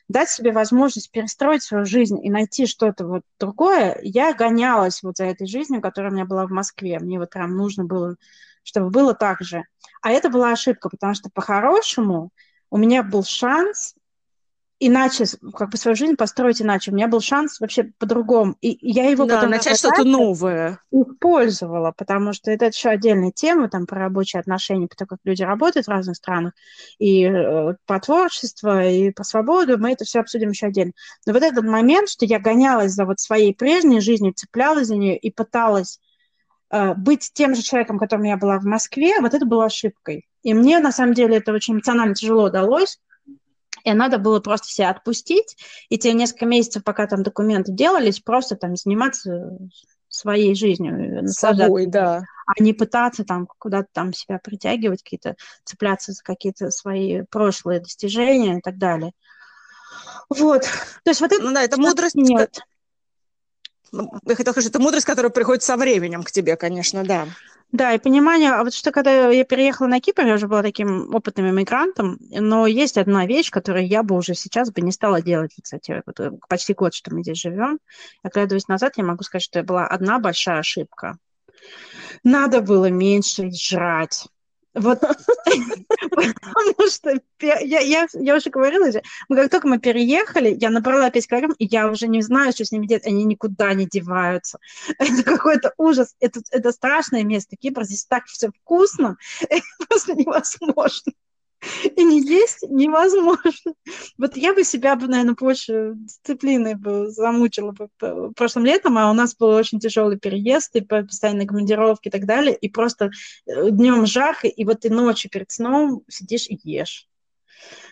[0.09, 5.25] дать себе возможность перестроить свою жизнь и найти что-то вот другое, я гонялась вот за
[5.25, 6.99] этой жизнью, которая у меня была в Москве.
[6.99, 8.17] Мне вот прям нужно было,
[8.63, 9.65] чтобы было так же.
[10.01, 12.31] А это была ошибка, потому что по-хорошему
[12.71, 13.95] у меня был шанс
[14.81, 16.91] иначе, как бы свою жизнь построить иначе.
[16.91, 18.57] У меня был шанс вообще по-другому.
[18.61, 19.51] И я его да, потом...
[19.51, 20.81] начать что-то новое.
[20.93, 25.43] Использовала, потому что это еще отдельная тема, там, про рабочие отношения, про то, как люди
[25.43, 26.53] работают в разных странах,
[26.99, 30.93] и э, про творчество, и про свободу, мы это все обсудим еще отдельно.
[31.27, 35.17] Но вот этот момент, что я гонялась за вот своей прежней жизнью, цеплялась за нее
[35.17, 35.99] и пыталась
[36.71, 40.27] э, быть тем же человеком, которым я была в Москве, вот это было ошибкой.
[40.45, 43.01] И мне, на самом деле, это очень эмоционально тяжело удалось,
[43.93, 45.57] и надо было просто все отпустить,
[45.89, 49.59] и те несколько месяцев, пока там документы делались, просто там заниматься
[50.09, 51.25] своей жизнью.
[51.25, 52.23] Э, Собой, да.
[52.47, 58.59] А не пытаться там куда-то там себя притягивать, какие-то цепляться за какие-то свои прошлые достижения
[58.59, 59.13] и так далее.
[60.31, 60.63] Вот.
[61.05, 61.43] То есть вот это...
[61.43, 62.15] Ну да, это мудрость...
[62.15, 62.61] Нет.
[63.93, 67.27] Ну, я хотела сказать, это мудрость, которая приходит со временем к тебе, конечно, да.
[67.71, 71.15] Да, и понимание, а вот что когда я переехала на Кипр, я уже была таким
[71.15, 75.55] опытным иммигрантом, но есть одна вещь, которую я бы уже сейчас бы не стала делать,
[75.63, 77.79] кстати, вот э, почти год, что мы здесь живем.
[78.23, 81.19] Оглядываясь назад, я могу сказать, что это была одна большая ошибка.
[82.25, 84.27] Надо было меньше жрать.
[84.79, 90.71] Вот, потому что я, я, я уже говорила же, мы как только мы переехали, я
[90.71, 93.87] набрала 5 килограмм, и я уже не знаю, что с ними делать, они никуда не
[93.87, 94.59] деваются.
[94.99, 97.57] Это какой-то ужас, это, это страшное место.
[97.57, 99.17] Кипр, здесь так все вкусно,
[99.89, 101.13] просто невозможно.
[101.97, 103.75] И не есть невозможно.
[104.17, 107.89] Вот я бы себя, наверное, больше дисциплиной бы замучила бы
[108.35, 112.55] прошлым летом, а у нас был очень тяжелый переезд, и постоянные командировки и так далее,
[112.55, 113.11] и просто
[113.47, 117.09] э, днем жарко, и вот ты ночью перед сном сидишь и ешь.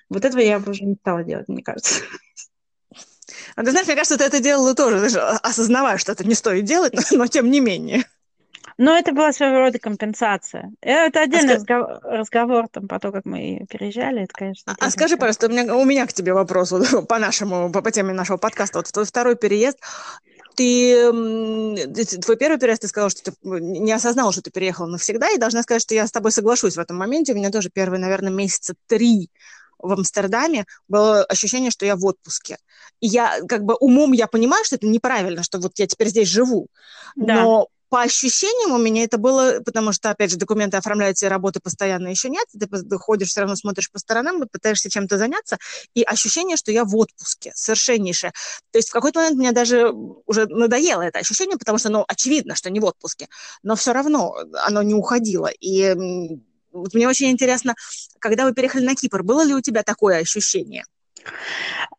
[0.08, 2.02] Вот этого я бы уже не стала делать, мне кажется.
[3.56, 6.64] А ты знаешь, мне кажется, ты это делала тоже, даже осознавая, что это не стоит
[6.64, 8.04] делать, но, но тем не менее.
[8.78, 10.72] Но это была своего рода компенсация.
[10.82, 14.24] Это отдельный а разговор, разговор там, по то, как мы переезжали.
[14.24, 17.18] Это, конечно, а, а скажи, пожалуйста, у меня, у меня к тебе вопрос вот, по
[17.18, 18.78] нашему, по, по теме нашего подкаста.
[18.78, 19.78] Вот твой второй переезд,
[20.56, 21.10] ты,
[22.22, 25.62] твой первый переезд, ты сказал, что ты не осознал, что ты переехала навсегда, и должна
[25.62, 27.32] сказать, что я с тобой соглашусь в этом моменте.
[27.32, 29.30] У меня тоже первые, наверное, месяца три
[29.78, 32.58] в Амстердаме было ощущение, что я в отпуске.
[33.00, 36.28] И я как бы умом я понимаю, что это неправильно, что вот я теперь здесь
[36.28, 36.68] живу.
[37.14, 37.34] Да.
[37.34, 41.60] Но по ощущениям у меня это было, потому что, опять же, документы оформляются, и работы
[41.60, 45.58] постоянно еще нет, ты ходишь, все равно смотришь по сторонам, пытаешься чем-то заняться,
[45.94, 48.32] и ощущение, что я в отпуске, совершеннейшее.
[48.72, 49.90] То есть в какой-то момент мне даже
[50.26, 53.28] уже надоело это ощущение, потому что, ну, очевидно, что не в отпуске,
[53.62, 55.50] но все равно оно не уходило.
[55.60, 55.94] И
[56.72, 57.74] вот мне очень интересно,
[58.18, 60.84] когда вы переехали на Кипр, было ли у тебя такое ощущение?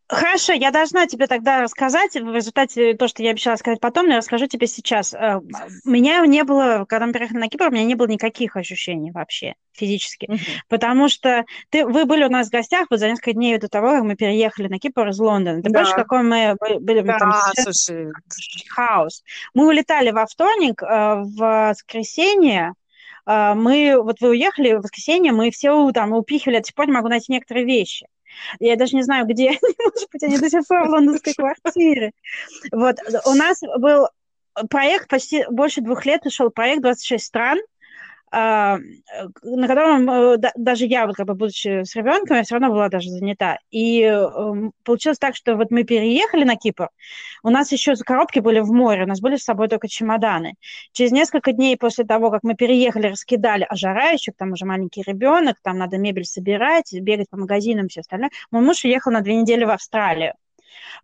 [0.09, 4.13] Хорошо, я должна тебе тогда рассказать, в результате то, что я обещала сказать потом, но
[4.13, 5.13] я расскажу тебе сейчас.
[5.13, 8.55] Э, у меня не было, когда мы приехали на Кипр, у меня не было никаких
[8.55, 10.39] ощущений вообще физически, mm-hmm.
[10.69, 13.89] потому что ты, вы были у нас в гостях вот за несколько дней до того,
[13.91, 15.61] как мы переехали на Кипр из Лондона.
[15.61, 15.79] Ты да.
[15.79, 17.33] помнишь, какой мы были да, там?
[17.55, 18.07] Слушай.
[18.69, 19.23] Хаос.
[19.53, 22.73] Мы улетали во вторник, э, в воскресенье,
[23.25, 26.93] э, мы, вот вы уехали в воскресенье, мы все там упихивали, до сих пор не
[26.93, 28.07] могу найти некоторые вещи.
[28.59, 32.11] Я даже не знаю, где они, может быть, они до сих пор в лондонской квартире.
[32.71, 34.07] Вот, у нас был
[34.69, 37.59] проект почти больше двух лет, шел проект 26 стран,
[38.31, 42.89] на котором э, даже я, вот как бы будучи с ребенком, я все равно была
[42.89, 43.59] даже занята.
[43.71, 46.89] И эм, получилось так, что вот мы переехали на Кипр,
[47.43, 50.55] у нас еще коробки были в море, у нас были с собой только чемоданы.
[50.91, 55.03] Через несколько дней после того, как мы переехали, раскидали, а жара еще, там уже маленький
[55.05, 58.31] ребенок, там надо мебель собирать, бегать по магазинам, все остальное.
[58.51, 60.33] Мой муж уехал на две недели в Австралию.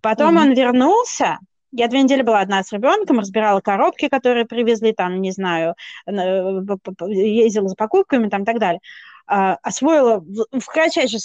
[0.02, 0.42] Потом mm-hmm.
[0.42, 1.40] он вернулся,
[1.74, 6.12] я две недели была одна с ребенком, разбирала коробки, которые привезли, там, не знаю, э,
[6.12, 8.80] ездила за покупками, там, и так далее.
[9.26, 11.20] А, освоила в кратчайшие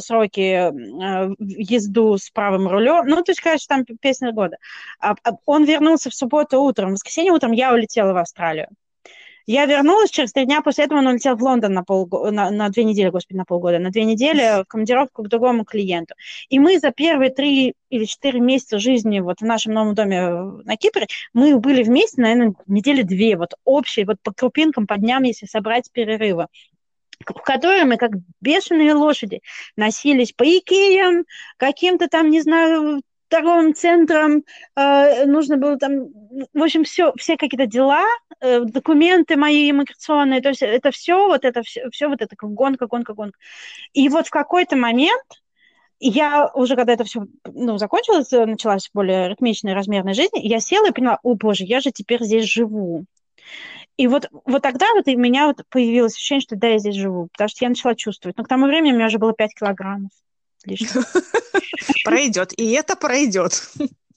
[0.00, 4.58] сроки э, езду с правым рулем, ну, то есть, конечно, там песня года.
[5.00, 8.68] А, а он вернулся в субботу утром, в воскресенье утром я улетела в Австралию.
[9.46, 12.68] Я вернулась через три дня после этого, он улетел в Лондон на, пол, на, на
[12.70, 16.14] две недели, господи, на полгода, на две недели в командировку к другому клиенту.
[16.48, 20.30] И мы за первые три или четыре месяца жизни вот в нашем новом доме
[20.64, 25.22] на Кипре, мы были вместе, наверное, недели две, вот общие, вот по крупинкам, по дням,
[25.24, 26.46] если собрать перерывы
[27.26, 29.40] в которой мы как бешеные лошади
[29.76, 31.24] носились по Икеям,
[31.56, 33.00] каким-то там, не знаю,
[33.34, 34.44] торговым центром,
[34.76, 36.06] э, нужно было там,
[36.52, 38.04] в общем, все, все какие-то дела,
[38.40, 42.86] э, документы мои иммиграционные, то есть это все, вот это все, все вот это гонка,
[42.86, 43.38] гонка, гонка.
[43.92, 45.24] И вот в какой-то момент
[45.98, 50.92] я уже, когда это все ну, закончилось, началась более ритмичная, размерная жизнь, я села и
[50.92, 53.04] поняла, о боже, я же теперь здесь живу.
[53.96, 57.28] И вот, вот тогда вот у меня вот появилось ощущение, что да, я здесь живу,
[57.32, 58.36] потому что я начала чувствовать.
[58.36, 60.10] Но к тому времени у меня уже было 5 килограммов
[60.66, 60.92] лишних.
[62.04, 63.68] Пройдет, и это пройдет.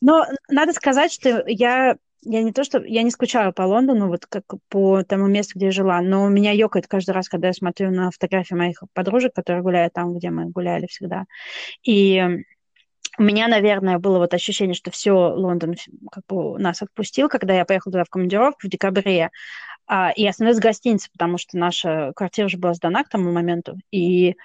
[0.02, 4.26] Но надо сказать, что я я не то, что я не скучала по Лондону, вот
[4.26, 7.54] как по тому месту, где я жила, но у меня ёкает каждый раз, когда я
[7.54, 11.26] смотрю на фотографии моих подружек, которые гуляют там, где мы гуляли всегда.
[11.84, 12.22] И
[13.18, 15.76] у меня, наверное, было вот ощущение, что все, Лондон
[16.12, 19.32] как бы нас отпустил, когда я поехала туда в командировку в декабре,
[19.88, 23.78] а, и остановилась в гостинице, потому что наша квартира уже была сдана к тому моменту,
[23.90, 24.36] и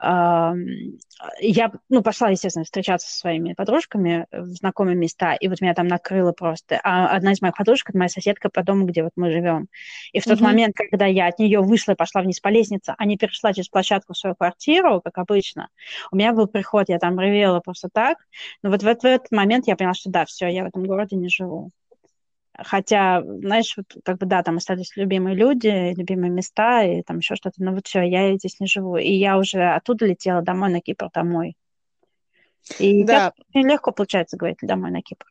[0.00, 5.86] я, ну, пошла, естественно, встречаться со своими подружками в знакомые места, и вот меня там
[5.86, 6.78] накрыло просто.
[6.84, 9.68] А одна из моих подружек, это моя соседка по дому, где вот мы живем.
[10.12, 10.42] И в тот mm-hmm.
[10.42, 13.68] момент, когда я от нее вышла и пошла вниз по лестнице, а не перешла через
[13.68, 15.68] площадку в свою квартиру, как обычно,
[16.10, 18.18] у меня был приход, я там ревела просто так.
[18.62, 21.16] Но вот в, в этот момент я поняла, что да, все, я в этом городе
[21.16, 21.70] не живу.
[22.58, 27.36] Хотя, знаешь, вот как бы да, там остались любимые люди, любимые места и там еще
[27.36, 28.96] что-то, но вот все, я здесь не живу.
[28.96, 31.56] И я уже оттуда летела домой на Кипр, домой.
[32.78, 33.32] И да.
[33.54, 35.26] очень легко получается говорить домой на Кипр.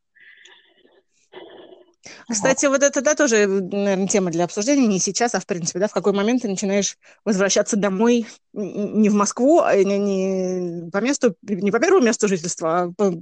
[2.29, 2.73] Кстати, вот.
[2.73, 5.93] вот это, да, тоже, наверное, тема для обсуждения не сейчас, а в принципе, да, в
[5.93, 11.71] какой момент ты начинаешь возвращаться домой не в Москву, а не, не по месту, не
[11.71, 13.13] по первому месту жительства, а по,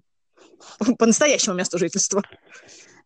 [0.97, 2.24] по настоящему месту жительства.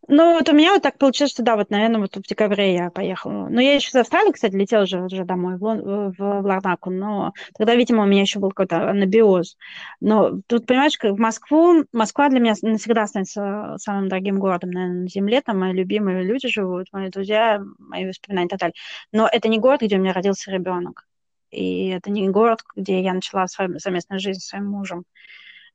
[0.10, 2.90] Ну, вот у меня вот так получилось, что да, вот, наверное, вот в декабре я
[2.90, 3.50] поехала.
[3.50, 7.34] Но я еще из Австралии, кстати, летела уже, уже домой, в, в, в Ларнаку, но
[7.58, 9.58] тогда, видимо, у меня еще был какой-то анабиоз.
[10.00, 15.02] Но тут, понимаешь, как в Москву, Москва для меня навсегда останется самым дорогим городом, наверное,
[15.02, 18.76] на земле, там мои любимые люди живут, мои друзья, мои воспоминания и так далее.
[19.12, 21.06] Но это не город, где у меня родился ребенок.
[21.52, 25.04] И это не город, где я начала свою совместную жизнь с своим мужем.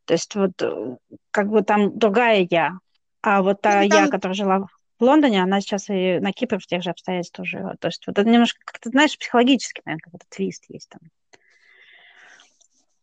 [0.06, 0.96] То есть вот э,
[1.30, 2.78] как бы там другая я,
[3.22, 4.04] а вот та ну, там...
[4.04, 4.66] я, которая жила
[4.98, 7.80] в Лондоне, она сейчас и на Кипре в тех же обстоятельствах живет.
[7.80, 11.00] То есть вот это немножко, как-то, знаешь, психологически, наверное, какой-то твист есть там.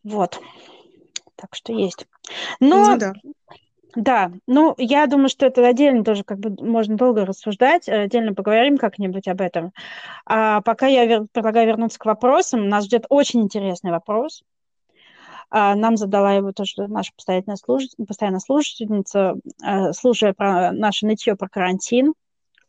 [0.04, 0.40] Вот.
[1.36, 2.08] Так что есть.
[2.60, 3.14] Но, ну, да.
[3.96, 8.78] Да, ну, я думаю, что это отдельно тоже как бы можно долго рассуждать, отдельно поговорим
[8.78, 9.74] как-нибудь об этом.
[10.26, 11.26] А пока я вер...
[11.32, 12.70] предлагаю вернуться к вопросам.
[12.70, 14.44] Нас ждет очень интересный вопрос.
[15.52, 17.84] А, нам задала его тоже наша постоянная, служ...
[18.08, 22.14] постоянная слушательница, а, слушая про наше нытье про карантин.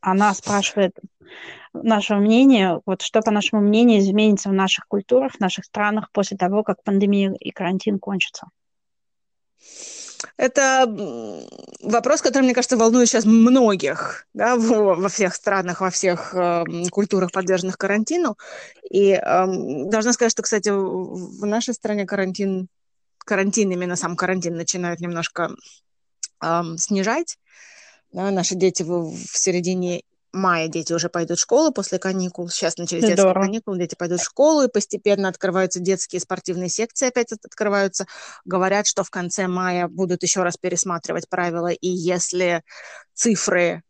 [0.01, 0.97] Она спрашивает
[1.74, 6.37] нашего мнения, вот что, по нашему мнению, изменится в наших культурах, в наших странах после
[6.37, 8.49] того, как пандемия и карантин кончатся.
[10.36, 10.86] Это
[11.82, 17.32] вопрос, который, мне кажется, волнует сейчас многих да, во всех странах, во всех э, культурах,
[17.32, 18.36] подверженных карантину.
[18.90, 19.46] И э,
[19.86, 22.68] должна сказать, что, кстати, в нашей стране карантин,
[23.18, 25.54] карантин, именно сам карантин начинают немножко
[26.42, 27.38] э, снижать.
[28.12, 30.02] Да, наши дети в, в середине
[30.33, 32.49] мая дети уже пойдут в школу после каникул.
[32.49, 33.35] Сейчас начались Здорово.
[33.35, 38.07] детские каникулы, дети пойдут в школу, и постепенно открываются детские спортивные секции, опять открываются.
[38.45, 42.62] Говорят, что в конце мая будут еще раз пересматривать правила, и если
[43.14, 43.83] цифры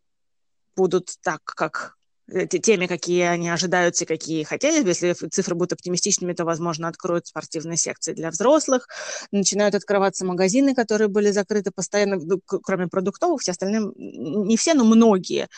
[0.77, 1.97] будут так, как
[2.31, 4.87] теми, какие они ожидаются какие хотели.
[4.87, 8.87] Если цифры будут оптимистичными, то, возможно, откроют спортивные секции для взрослых.
[9.31, 14.85] Начинают открываться магазины, которые были закрыты постоянно, ну, кроме продуктовых, все остальные, не все, но
[14.85, 15.49] многие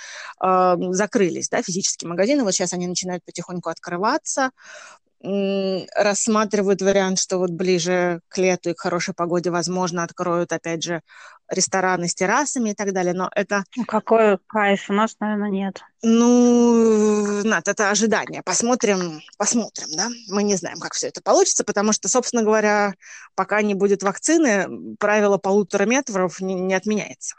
[0.43, 2.43] э, закрылись, да, физические магазины.
[2.43, 4.51] Вот сейчас они начинают потихоньку открываться
[5.23, 11.03] рассматривают вариант, что вот ближе к лету и к хорошей погоде, возможно, откроют, опять же,
[11.49, 13.65] рестораны с террасами и так далее, но это...
[13.77, 15.83] Ну, какой кайф, у нас, наверное, нет.
[16.03, 18.43] Ну, Над, это ожидание.
[18.43, 20.09] Посмотрим, посмотрим, да.
[20.29, 22.95] Мы не знаем, как все это получится, потому что, собственно говоря,
[23.35, 27.37] пока не будет вакцины, правило полутора метров не, не отменяется,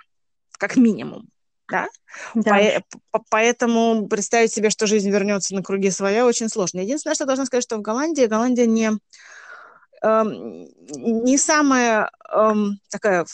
[0.58, 1.28] как минимум
[1.70, 1.88] да?
[2.36, 2.82] да.
[3.12, 6.80] По- поэтому представить себе, что жизнь вернется на круги своя, очень сложно.
[6.80, 8.92] Единственное, что должна сказать, что в Голландии, Голландия не,
[10.02, 10.68] эм,
[11.24, 13.26] не самая эм, такая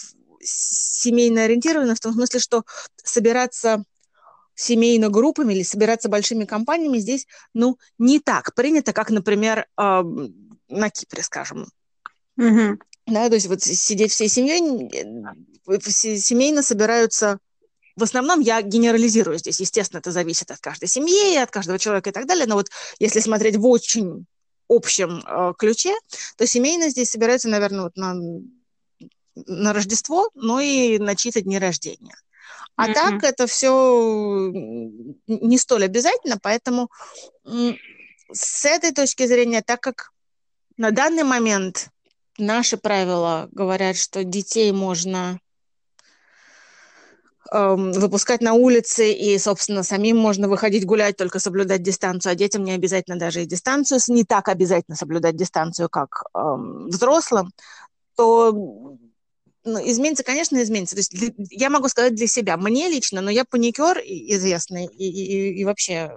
[0.42, 2.64] семейно ориентированная в том смысле, что
[3.04, 3.84] собираться
[4.56, 10.04] семейно группами или собираться большими компаниями здесь, ну, не так принято, как, например, э,
[10.68, 11.66] на Кипре, скажем.
[12.38, 12.80] Угу.
[13.08, 14.62] Да, то есть вот сидеть всей семьей,
[15.72, 17.40] э, семейно собираются
[18.00, 19.60] в основном я генерализирую здесь.
[19.60, 22.46] Естественно, это зависит от каждой семьи, от каждого человека и так далее.
[22.48, 22.70] Но вот
[23.00, 24.26] если смотреть в очень
[24.68, 25.96] общем э, ключе,
[26.38, 28.16] то семейно здесь собираются, наверное, вот на,
[29.36, 32.16] на Рождество, но и на чьи-то дни рождения.
[32.76, 32.94] А mm-hmm.
[32.94, 34.52] так это все
[35.28, 36.90] не столь обязательно, поэтому
[38.32, 40.12] с этой точки зрения, так как
[40.78, 41.90] на данный момент
[42.38, 45.40] наши правила говорят, что детей можно
[47.52, 52.74] выпускать на улице, и, собственно, самим можно выходить гулять, только соблюдать дистанцию, а детям не
[52.74, 57.52] обязательно даже и дистанцию, не так обязательно соблюдать дистанцию, как эм, взрослым,
[58.16, 58.52] то
[59.66, 60.96] ну, изменится, конечно, изменится.
[60.96, 65.10] То есть для, я могу сказать для себя, мне лично, но я паникер известный и,
[65.10, 66.12] и, и вообще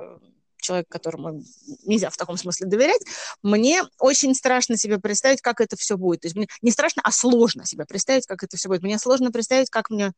[0.63, 1.43] человек, которому
[1.85, 3.03] нельзя в таком смысле доверять,
[3.43, 6.21] мне очень страшно себе представить, как это все будет.
[6.21, 8.83] То есть мне не страшно, а сложно себе представить, как это все будет.
[8.83, 10.13] Мне сложно представить, как мне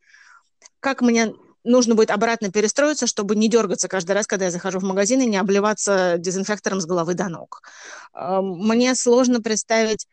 [0.85, 1.33] как мне
[1.65, 5.27] нужно будет обратно перестроиться, чтобы не дергаться каждый раз, когда я захожу в магазин и
[5.27, 7.63] не обливаться дезинфектором с головы до ног.
[8.13, 10.07] Мне сложно представить,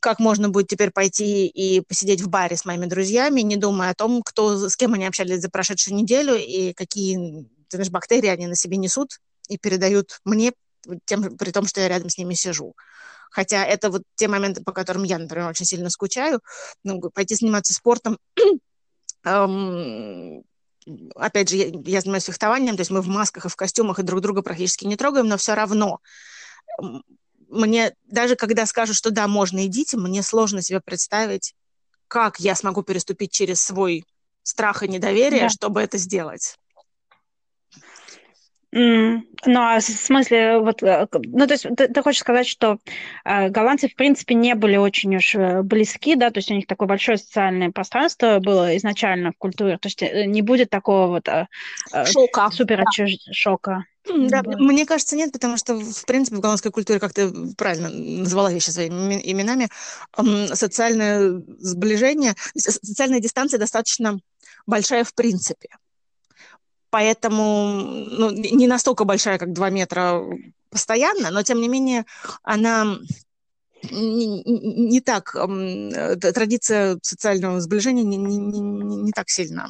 [0.00, 3.94] как можно будет теперь пойти и посидеть в баре с моими друзьями, не думая о
[3.94, 8.56] том, кто, с кем они общались за прошедшую неделю и какие знаешь, бактерии они на
[8.56, 10.52] себе несут и передают мне,
[11.04, 12.74] тем, при том, что я рядом с ними сижу.
[13.30, 16.40] Хотя это вот те моменты, по которым я, например, очень сильно скучаю.
[16.82, 18.18] Ну, пойти заниматься спортом
[21.14, 24.02] опять же, я, я занимаюсь фехтованием, то есть мы в масках и в костюмах и
[24.02, 26.00] друг друга практически не трогаем, но все равно
[27.50, 31.54] мне, даже когда скажут, что да, можно, идите, мне сложно себе представить,
[32.08, 34.04] как я смогу переступить через свой
[34.42, 35.48] страх и недоверие, да.
[35.48, 36.56] чтобы это сделать.
[38.72, 39.22] Mm.
[39.46, 42.78] Ну, а в смысле, вот, э, ну, то есть ты, ты хочешь сказать, что
[43.24, 46.66] э, голландцы, в принципе, не были очень уж э, близки, да, то есть у них
[46.68, 51.26] такое большое социальное пространство было изначально в культуре, то есть э, не будет такого вот
[51.26, 51.46] э,
[52.06, 52.50] шока.
[52.52, 53.10] супер отчуж...
[53.26, 53.32] да.
[53.32, 53.84] шока.
[54.06, 57.90] Да, да, мне кажется, нет, потому что, в принципе, в голландской культуре, как ты правильно
[57.90, 59.68] назвала вещи своими именами,
[60.54, 64.18] социальное сближение, социальная дистанция достаточно
[64.66, 65.68] большая в принципе
[66.90, 70.22] поэтому ну, не настолько большая, как 2 метра
[70.70, 72.04] постоянно, но тем не менее
[72.42, 72.98] она
[73.90, 79.68] не, не так, традиция социального сближения не, не, не, не так сильно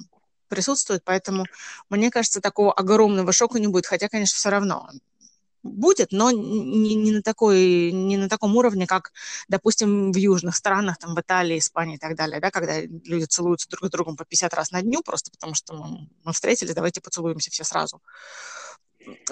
[0.48, 1.46] присутствует, поэтому
[1.88, 4.90] мне кажется, такого огромного шока не будет, хотя, конечно, все равно
[5.62, 9.12] будет, но не, не, на такой, не на таком уровне, как,
[9.48, 13.68] допустим, в южных странах, там, в Италии, Испании и так далее, да, когда люди целуются
[13.68, 17.00] друг с другом по 50 раз на дню, просто потому что мы, мы встретились, давайте
[17.00, 18.00] поцелуемся все сразу.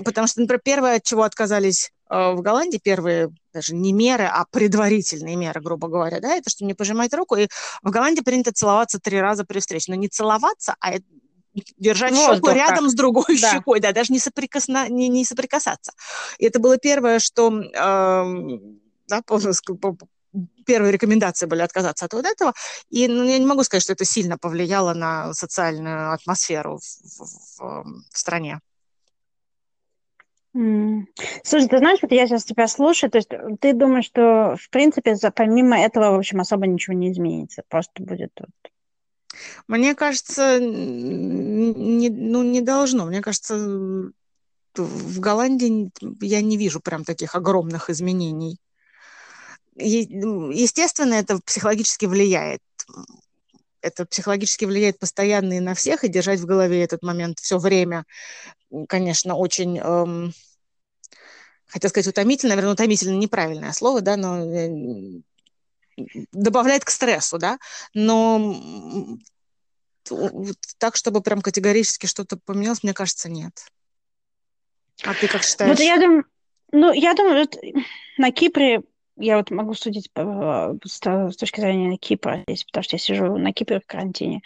[0.05, 4.45] Потому что, например, первое, от чего отказались э, в Голландии, первые даже не меры, а
[4.51, 7.37] предварительные меры, грубо говоря, да, это что не пожимать руку.
[7.37, 7.49] И
[7.83, 9.93] в Голландии принято целоваться три раза при встрече.
[9.93, 10.95] Но не целоваться, а
[11.77, 13.53] держать Воздух щеку рядом с другой да.
[13.53, 14.89] щекой, да, даже не, соприкосна...
[14.89, 15.93] не, не соприкасаться.
[16.39, 18.59] И это было первое, что э,
[19.09, 19.23] да,
[20.67, 22.53] первые рекомендации были отказаться от вот этого.
[22.91, 27.85] И ну, я не могу сказать, что это сильно повлияло на социальную атмосферу в, в,
[28.13, 28.61] в, стране.
[30.53, 33.31] Слушай, ты знаешь, вот я сейчас тебя слушаю, то есть
[33.61, 38.03] ты думаешь, что, в принципе, за, помимо этого, в общем, особо ничего не изменится, просто
[38.03, 38.73] будет вот
[39.67, 43.07] мне кажется, не, ну, не должно.
[43.07, 43.57] Мне кажется,
[44.77, 48.59] в Голландии я не вижу прям таких огромных изменений.
[49.77, 52.61] Естественно, это психологически влияет.
[53.81, 58.05] Это психологически влияет постоянно и на всех, и держать в голове этот момент все время,
[58.89, 60.33] конечно, очень, эм,
[61.67, 65.21] хотел сказать, утомительно, наверное, утомительно неправильное слово, да, но э,
[66.33, 67.59] добавляет к стрессу, да,
[67.95, 68.57] но
[70.79, 73.53] так, чтобы прям категорически что-то поменялось, мне кажется, нет.
[75.05, 75.71] А ты как считаешь?
[75.71, 76.25] Вот я думаю,
[76.73, 77.49] ну, я думаю,
[78.17, 78.83] на Кипре
[79.19, 83.37] я вот могу судить по, с, с точки зрения Кипра здесь, потому что я сижу
[83.37, 84.43] на Кипре в карантине.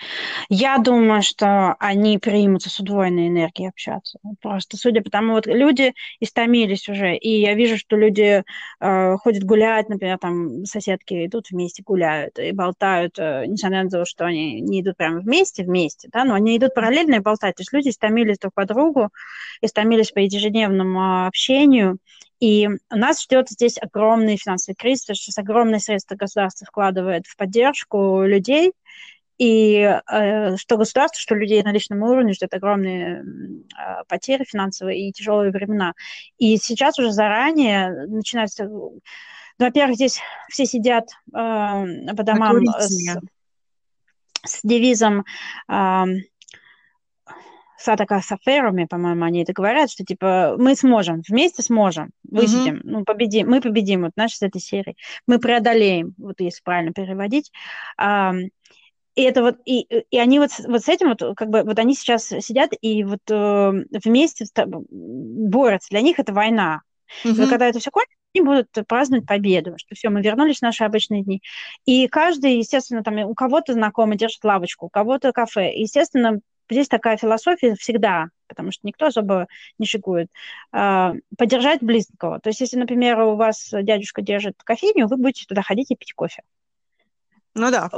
[0.48, 4.18] Я думаю, что они примутся с удвоенной энергией общаться.
[4.40, 8.44] Просто судя по тому, вот люди истомились уже, и я вижу, что люди
[8.80, 14.04] э, ходят гулять, например, там соседки идут вместе гуляют и болтают, э, несмотря на то,
[14.04, 17.56] что они не идут прямо вместе, вместе, да, но они идут параллельно и болтают.
[17.56, 19.10] То есть люди истомились друг по другу,
[19.60, 21.98] истомились по ежедневному общению,
[22.42, 28.72] и нас ждет здесь огромный финансовый кризис, сейчас огромные средства государства вкладывает в поддержку людей,
[29.38, 35.12] и э, что государство, что людей на личном уровне ждет огромные э, потери финансовые и
[35.12, 35.92] тяжелые времена.
[36.38, 38.64] И сейчас уже заранее начинается...
[38.64, 38.98] Ну,
[39.60, 40.18] во-первых, здесь
[40.48, 43.16] все сидят э, по домам с,
[44.44, 45.24] с девизом
[45.70, 46.04] э,
[47.82, 52.84] Сатака с аферами, по-моему, они это говорят, что типа мы сможем, вместе сможем, высидим, mm-hmm.
[52.84, 57.50] ну, победим, мы победим, вот наша с этой серии, мы преодолеем, вот если правильно переводить.
[57.96, 58.32] А,
[59.14, 61.94] и это вот, и, и они вот, вот с этим вот, как бы, вот они
[61.94, 63.72] сейчас сидят и вот э,
[64.04, 65.90] вместе борются.
[65.90, 66.80] Для них это война.
[67.24, 67.44] Mm-hmm.
[67.44, 70.84] И когда это все кончится, они будут праздновать победу, что все, мы вернулись в наши
[70.84, 71.42] обычные дни.
[71.84, 75.74] И каждый, естественно, там у кого-то знакомый держит лавочку, у кого-то кафе.
[75.74, 76.40] Естественно,
[76.70, 79.46] здесь такая философия всегда, потому что никто особо
[79.78, 80.28] не шикует,
[80.72, 82.40] а, поддержать близкого.
[82.40, 86.12] То есть, если, например, у вас дядюшка держит кофейню, вы будете туда ходить и пить
[86.14, 86.42] кофе.
[87.54, 87.90] Ну да.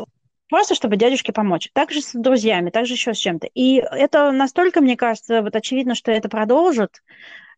[0.48, 1.70] Просто чтобы дядюшке помочь.
[1.72, 3.48] Также с друзьями, также еще с чем-то.
[3.54, 7.02] И это настолько, мне кажется, вот очевидно, что это продолжит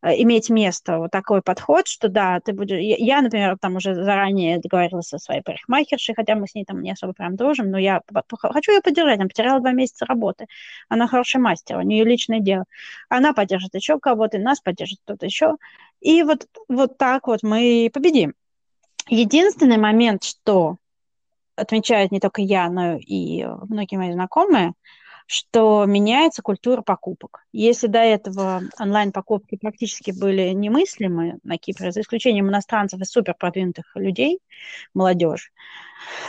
[0.03, 2.78] иметь место вот такой подход, что да, ты будешь...
[2.80, 6.92] Я, например, там уже заранее договорилась со своей парикмахершей, хотя мы с ней там не
[6.92, 8.03] особо прям дружим, но я
[8.38, 9.18] хочу ее поддержать.
[9.18, 10.47] Она потеряла два месяца работы.
[10.88, 12.64] Она хороший мастер, у нее личное дело.
[13.09, 15.57] Она поддержит еще кого-то, нас поддержит кто-то еще.
[16.01, 18.34] И вот, вот так вот мы победим.
[19.09, 20.76] Единственный момент, что
[21.57, 24.74] отмечают не только я, но и многие мои знакомые,
[25.27, 27.45] что меняется культура покупок.
[27.53, 33.97] Если до этого онлайн-покупки практически были немыслимы на Кипре, за исключением иностранцев и супер продвинутых
[33.97, 34.39] людей,
[34.95, 35.53] молодежь,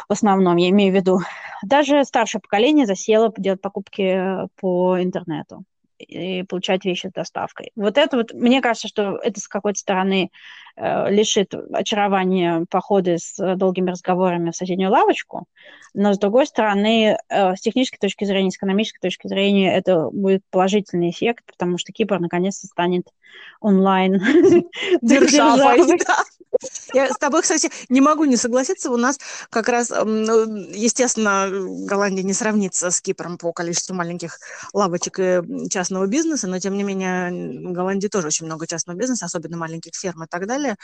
[0.08, 1.20] в основном, я имею в виду,
[1.64, 5.64] даже старшее поколение засело делать покупки по интернету
[6.00, 7.72] и получать вещи с доставкой.
[7.76, 10.32] Вот это вот, мне кажется, что это с какой-то стороны
[10.76, 15.46] э, лишит очарования походы с долгими разговорами в соседнюю лавочку,
[15.94, 20.44] но с другой стороны, э, с технической точки зрения, с экономической точки зрения, это будет
[20.52, 23.08] положительный эффект, потому что Кипр наконец-то станет
[23.60, 24.22] онлайн
[25.02, 25.82] державой.
[26.94, 28.90] Я с тобой, кстати, не могу не согласиться.
[28.92, 34.40] У нас как раз, ну, естественно, Голландия не сравнится с Кипром по количеству маленьких
[34.74, 39.26] лавочек и частного бизнеса, но, тем не менее, в Голландии тоже очень много частного бизнеса,
[39.26, 40.76] особенно маленьких ферм и так далее.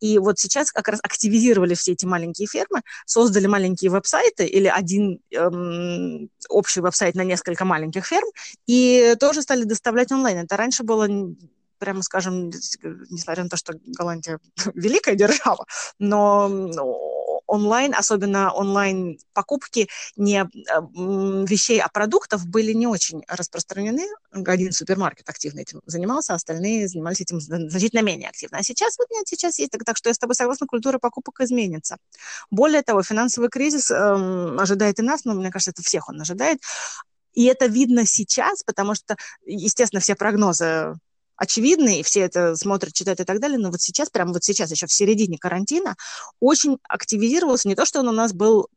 [0.00, 5.20] И вот сейчас как раз активизировали все эти маленькие фермы, создали маленькие веб-сайты или один
[5.32, 8.28] эм, общий веб-сайт на несколько маленьких ферм,
[8.66, 10.38] и тоже стали доставлять онлайн.
[10.38, 11.08] Это раньше было
[11.80, 12.50] прямо скажем,
[13.10, 14.38] несмотря на то, что Голландия
[14.74, 15.66] великая держава,
[15.98, 16.48] но
[17.50, 20.48] онлайн, особенно онлайн покупки не
[21.46, 24.06] вещей, а продуктов были не очень распространены.
[24.30, 28.58] Один супермаркет активно этим занимался, остальные занимались этим значительно менее активно.
[28.58, 29.72] А сейчас вот нет, сейчас есть.
[29.72, 31.96] Так, так что я с тобой согласна, культура покупок изменится.
[32.50, 36.60] Более того, финансовый кризис эм, ожидает и нас, но мне кажется, это всех он ожидает.
[37.32, 40.94] И это видно сейчас, потому что, естественно, все прогнозы
[41.40, 44.70] очевидны, и все это смотрят, читают и так далее, но вот сейчас, прямо вот сейчас,
[44.70, 45.96] еще в середине карантина,
[46.38, 48.68] очень активизировался, не то, что он у нас был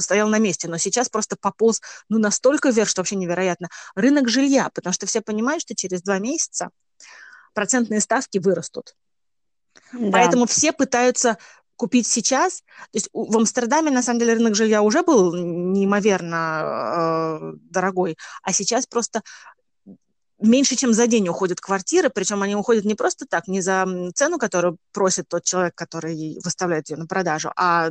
[0.00, 3.68] стоял на месте, но сейчас просто пополз ну, настолько вверх, что вообще невероятно.
[3.94, 6.70] Рынок жилья, потому что все понимают, что через два месяца
[7.54, 8.96] процентные ставки вырастут.
[9.92, 10.10] Да.
[10.10, 11.38] Поэтому все пытаются
[11.76, 12.62] купить сейчас.
[12.90, 18.52] То есть в Амстердаме, на самом деле, рынок жилья уже был неимоверно э, дорогой, а
[18.52, 19.22] сейчас просто
[20.40, 24.38] меньше, чем за день уходят квартиры, причем они уходят не просто так, не за цену,
[24.38, 27.90] которую просит тот человек, который выставляет ее на продажу, а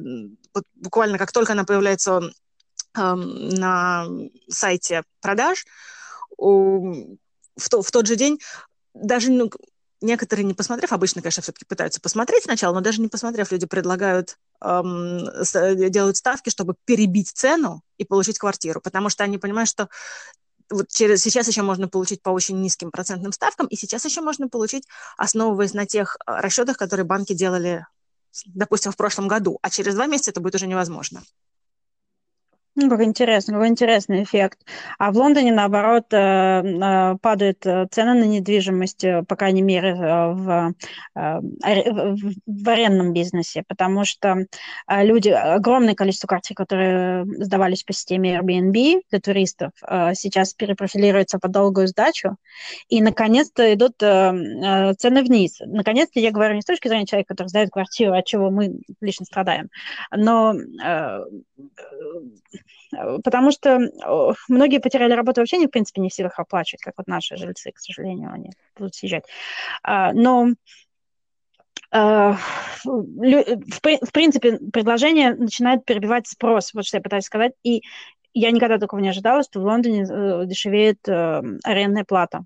[0.54, 2.22] вот буквально как только она появляется
[2.98, 4.08] э, на
[4.50, 5.66] сайте продаж,
[6.38, 7.18] у,
[7.56, 8.39] в, то, в тот же день
[8.93, 9.50] даже ну,
[10.02, 14.38] некоторые, не посмотрев, обычно, конечно, все-таки пытаются посмотреть сначала, но даже не посмотрев, люди предлагают,
[14.62, 15.28] эм,
[15.89, 19.89] делают ставки, чтобы перебить цену и получить квартиру, потому что они понимают, что
[20.70, 24.49] вот через, сейчас еще можно получить по очень низким процентным ставкам, и сейчас еще можно
[24.49, 24.86] получить,
[25.18, 27.86] основываясь на тех а, расчетах, которые банки делали,
[28.45, 31.24] допустим, в прошлом году, а через два месяца это будет уже невозможно.
[32.80, 34.59] Ну, как интересно, какой интересный эффект.
[34.99, 40.75] А в Лондоне, наоборот, э, э, падают э, цены на недвижимость, по крайней мере, в,
[41.15, 44.45] в арендном бизнесе, потому что
[44.88, 49.71] люди, огромное количество квартир, которые сдавались по системе Airbnb для туристов,
[50.13, 52.36] сейчас перепрофилируются по долгую сдачу,
[52.89, 55.57] и, наконец-то, идут цены вниз.
[55.65, 59.25] Наконец-то, я говорю не с точки зрения человека, который сдает квартиру, от чего мы лично
[59.25, 59.69] страдаем,
[60.11, 60.53] но
[63.24, 63.80] потому что
[64.47, 67.72] многие потеряли работу вообще не, в принципе, не в силах оплачивать, как вот наши жильцы,
[67.72, 69.26] к сожалению, они будут съезжать.
[69.84, 70.49] А, но
[71.91, 72.34] э,
[72.84, 77.82] в принципе, предложение начинает перебивать спрос, вот что я пытаюсь сказать, и
[78.34, 82.45] я никогда такого не ожидала, что в Лондоне э, дешевеет арендная плата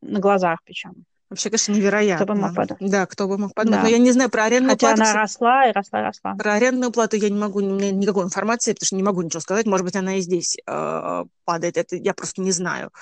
[0.00, 1.06] на глазах причем.
[1.28, 2.24] Вообще, конечно, невероятно.
[2.24, 2.90] Кто бы мог подумать.
[2.90, 3.80] Да, кто бы мог подумать.
[3.80, 3.82] Да.
[3.82, 5.02] Но я не знаю про арендную Хотя плату.
[5.02, 6.34] она росла и росла, росла.
[6.34, 9.40] Про арендную плату я не могу, у меня никакой информации, потому что не могу ничего
[9.40, 9.66] сказать.
[9.66, 11.76] Может быть, она и здесь э, падает.
[11.76, 12.92] Это я просто не знаю.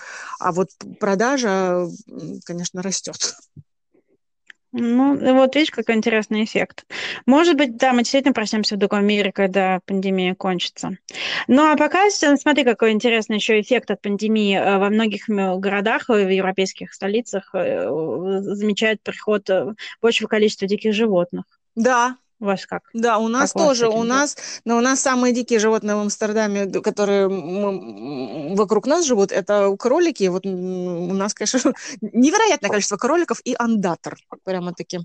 [0.40, 0.70] А вот
[1.00, 1.86] продажа,
[2.46, 3.34] конечно, растет.
[4.76, 6.84] Ну, вот видишь, какой интересный эффект.
[7.26, 10.98] Может быть, да, мы действительно проснемся в другом мире, когда пандемия кончится.
[11.46, 14.56] Ну, а пока, смотри, какой интересный еще эффект от пандемии.
[14.56, 17.88] Э, во многих городах, э, в европейских столицах э,
[18.40, 19.48] замечают приход
[20.02, 21.44] большего количества диких животных.
[21.76, 22.82] Да, у вас как?
[22.92, 23.88] Да, у нас как тоже.
[23.88, 27.26] У нас, но у нас самые дикие животные в Амстердаме, которые
[28.54, 30.28] вокруг нас живут, это кролики.
[30.28, 34.16] Вот у нас, конечно, невероятное количество кроликов и андатор.
[34.44, 35.00] Прямо-таки.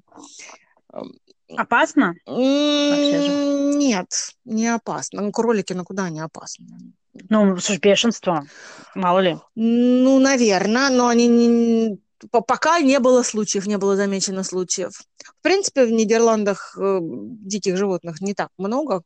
[1.55, 2.13] Опасно?
[2.27, 4.09] Нет,
[4.45, 5.21] не опасно.
[5.21, 6.67] Ну, кролики, ну куда они опасны?
[7.29, 8.45] Ну, бешенство,
[8.95, 9.37] мало ли.
[9.55, 11.99] Ну, наверное, но они не
[12.31, 15.01] пока не было случаев, не было замечено случаев.
[15.17, 19.03] В принципе, в Нидерландах э, диких животных не так много,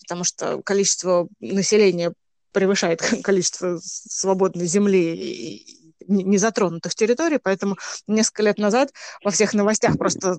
[0.00, 2.12] потому что количество населения
[2.52, 8.92] превышает количество свободной земли и незатронутых территорий, поэтому несколько лет назад
[9.22, 10.38] во всех новостях просто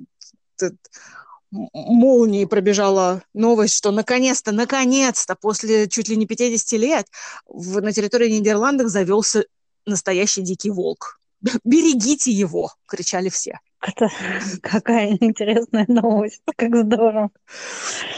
[1.52, 7.08] молнией пробежала новость, что наконец-то, наконец-то, после чуть ли не 50 лет
[7.46, 9.46] в, на территории Нидерландов завелся
[9.86, 11.20] настоящий дикий волк.
[11.64, 13.60] «Берегите его!»— кричали все.
[13.82, 14.10] Это
[14.62, 17.30] какая интересная новость, как здорово.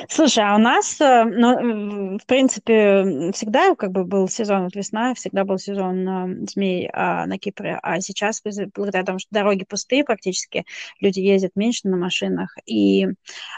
[0.09, 5.13] Слушай, а у нас, э, ну, в принципе, всегда как бы был сезон, вот весна,
[5.13, 8.41] всегда был сезон э, змей а, на Кипре, а сейчас,
[8.75, 10.65] благодаря тому, что дороги пустые практически,
[11.01, 13.07] люди ездят меньше на машинах и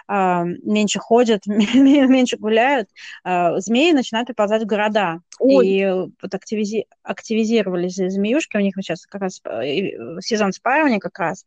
[0.07, 2.89] а, меньше ходят, меньше гуляют,
[3.23, 5.21] а, змеи начинают приползать в города.
[5.39, 5.67] Ой.
[5.67, 11.45] И вот активизи активизировались змеюшки, у них сейчас как раз э, сезон спаривания как раз,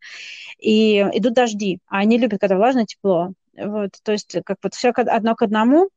[0.58, 3.32] и идут дожди, а они любят, когда влажное тепло.
[3.56, 5.90] Вот, то есть как вот все одно к одному,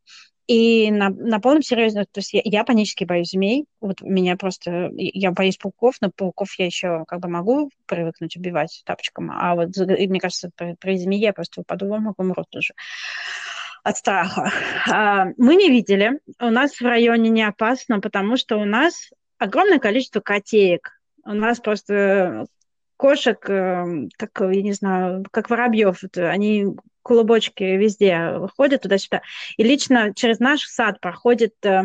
[0.48, 4.92] и на, на полном серьезе, то есть я, я панически боюсь змей, вот меня просто,
[4.94, 9.76] я боюсь пауков, но пауков я еще как бы могу привыкнуть убивать тапочком, а вот
[9.76, 12.74] мне кажется, при, при змее я просто упаду в обморок, умру тоже
[13.84, 14.52] от страха.
[14.92, 19.80] А, мы не видели, у нас в районе не опасно, потому что у нас огромное
[19.80, 20.92] количество котеек.
[21.24, 22.46] У нас просто
[22.98, 26.76] кошек, эм, как, я не знаю, как воробьев, они
[27.06, 29.22] клубочки везде ходят туда-сюда.
[29.58, 31.84] И лично через наш сад проходит, э,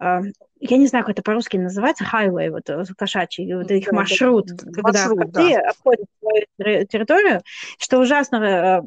[0.00, 0.20] э,
[0.58, 4.72] я не знаю, как это по-русски называется, highway, вот э, кошачий, вот их маршрут, да,
[4.72, 5.70] когда маршрут, да.
[5.70, 7.42] обходят свою территорию,
[7.78, 8.82] что ужасно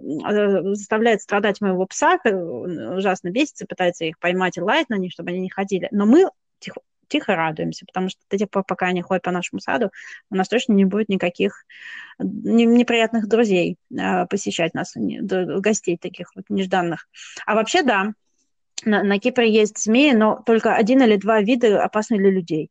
[0.75, 5.39] заставляет страдать моего пса, ужасно бесится, пытается их поймать и лаять на них, чтобы они
[5.39, 5.87] не ходили.
[5.91, 6.81] Но мы тихо
[7.17, 9.91] радуемся, потому что до тех пор, пока они ходят по нашему саду,
[10.29, 11.65] у нас точно не будет никаких
[12.19, 17.07] неприятных друзей а, посещать нас, гостей таких вот нежданных.
[17.45, 18.13] А вообще, да,
[18.85, 22.69] на, на Кипре есть змеи, но только один или два вида опасны для людей.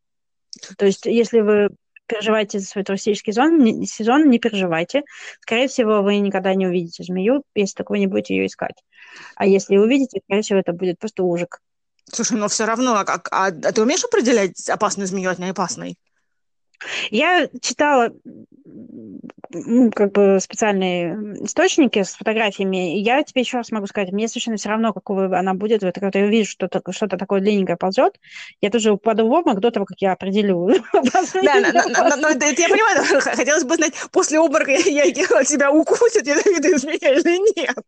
[0.76, 1.70] То есть, если вы
[2.08, 5.02] переживаете за свой туристический сезон, не, сезон, не переживайте.
[5.40, 8.82] Скорее всего, вы никогда не увидите змею, если только вы не будете ее искать.
[9.36, 11.60] А если увидите, скорее всего, это будет просто ужик.
[12.12, 15.98] Слушай, но все равно, а, а, а ты умеешь определять опасную змею от неопасной?
[17.10, 18.12] Я читала
[19.50, 22.98] ну, как бы специальные источники с фотографиями.
[22.98, 25.82] Я тебе еще раз могу сказать, мне совершенно все равно, какого она будет.
[25.82, 28.18] Вот, когда я вижу, что что-то, что такое длинненькое ползет,
[28.60, 30.68] я тоже упаду в обморок до того, как я определю.
[30.92, 37.84] Да, но я понимаю, хотелось бы знать, после обморока я тебя укусит, змея или нет.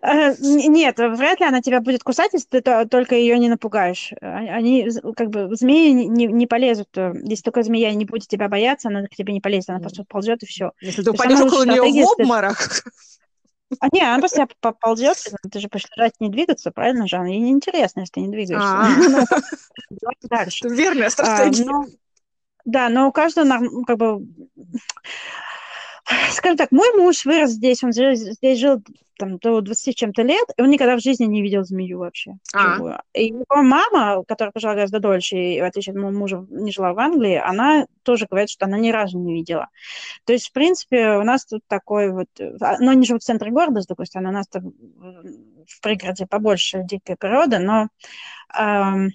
[0.00, 4.12] Э, нет, вряд ли она тебя будет кусать, если ты только ее не напугаешь.
[4.20, 6.88] А, они, как бы, змеи не, не полезут.
[6.96, 10.04] Э, если только змея не будет тебя бояться, она к тебе не полезет, она просто
[10.04, 10.72] ползет и все.
[10.80, 12.84] Если ты упадешь около нее в обморок.
[13.80, 15.16] А не, она просто поползет,
[15.50, 17.16] ты же будешь лежать не двигаться, правильно же?
[17.16, 19.26] Ей неинтересно, если ты не двигаешься.
[19.30, 19.38] А.
[19.90, 20.68] Ну, дальше.
[20.68, 21.66] Верная стратегия.
[22.64, 24.26] Да, но у каждого, как бы,
[26.30, 28.82] скажем так, мой муж вырос здесь, он здесь жил
[29.18, 32.32] там, до 20 чем-то лет, и он никогда в жизни не видел змею вообще.
[32.54, 33.02] А.
[33.14, 36.92] И его мама, которая пожила гораздо дольше, и в отличие от моего мужа не жила
[36.92, 39.68] в Англии, она тоже говорит, что она ни разу не видела.
[40.24, 42.28] То есть, в принципе, у нас тут такой вот...
[42.60, 44.72] А, но они живут в центре города, с другой стороны, у нас там
[45.68, 47.88] в пригороде побольше дикой природы, но
[48.58, 49.10] эм,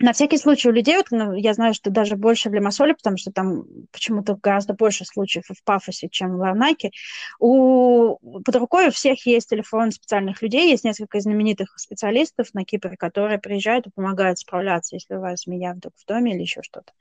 [0.00, 3.16] на всякий случай у людей, вот, ну, я знаю, что даже больше в Лимассоле, потому
[3.18, 6.90] что там почему-то гораздо больше случаев в Пафосе, чем в Ларнаке,
[7.38, 12.96] у, под рукой у всех есть телефон специальных людей, есть несколько знаменитых специалистов на Кипре,
[12.96, 16.92] которые приезжают и помогают справляться, если у вас змея вдруг в доме или еще что-то.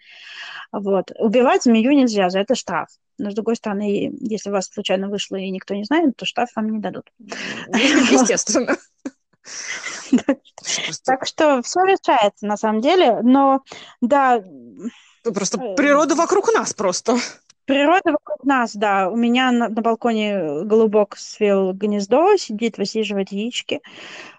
[0.72, 1.12] Вот.
[1.18, 2.90] Убивать змею нельзя, за это штраф.
[3.18, 6.50] Но, с другой стороны, если у вас случайно вышло и никто не знает, то штраф
[6.56, 7.12] вам не дадут.
[7.20, 8.78] Естественно.
[11.06, 13.62] Так что все решается на самом деле, но
[14.02, 14.44] да.
[15.24, 17.18] Просто э, природа вокруг нас просто.
[17.66, 19.10] Природа вокруг нас, да.
[19.10, 23.82] У меня на, на балконе голубок свел гнездо, сидит, высиживает яички,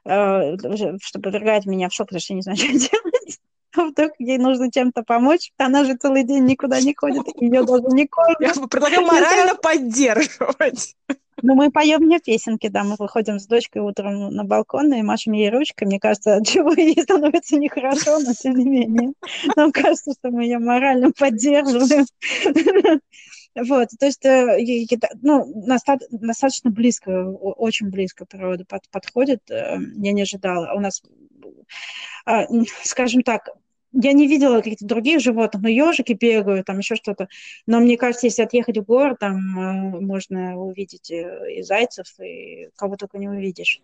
[0.04, 0.56] э,
[1.00, 3.09] что подвергает меня в шок, потому что я не знаю, что делать.
[3.76, 7.84] А вдруг ей нужно чем-то помочь, она же целый день никуда не ходит, ее даже
[7.92, 8.56] не кормят.
[8.56, 10.96] Я предлагаю морально поддерживать.
[11.42, 15.32] Ну, мы поем мне песенки, да, мы выходим с дочкой утром на балкон и машем
[15.32, 15.84] ей ручкой.
[15.84, 19.12] Мне кажется, от чего ей становится нехорошо, но тем не менее.
[19.56, 22.06] Нам кажется, что мы ее морально поддерживаем.
[23.56, 24.86] Вот, то есть, э,
[25.22, 29.50] ну, достаточно близко, очень близко природа подходит.
[29.50, 30.72] Э, я не ожидала.
[30.72, 31.02] У нас,
[32.82, 33.48] скажем так,
[33.92, 37.28] я не видела каких-то других животных, но ежики бегают, там еще что-то.
[37.66, 42.68] Но мне кажется, если отъехать в город, там э, можно увидеть э, и зайцев, и
[42.76, 43.80] кого только не увидишь.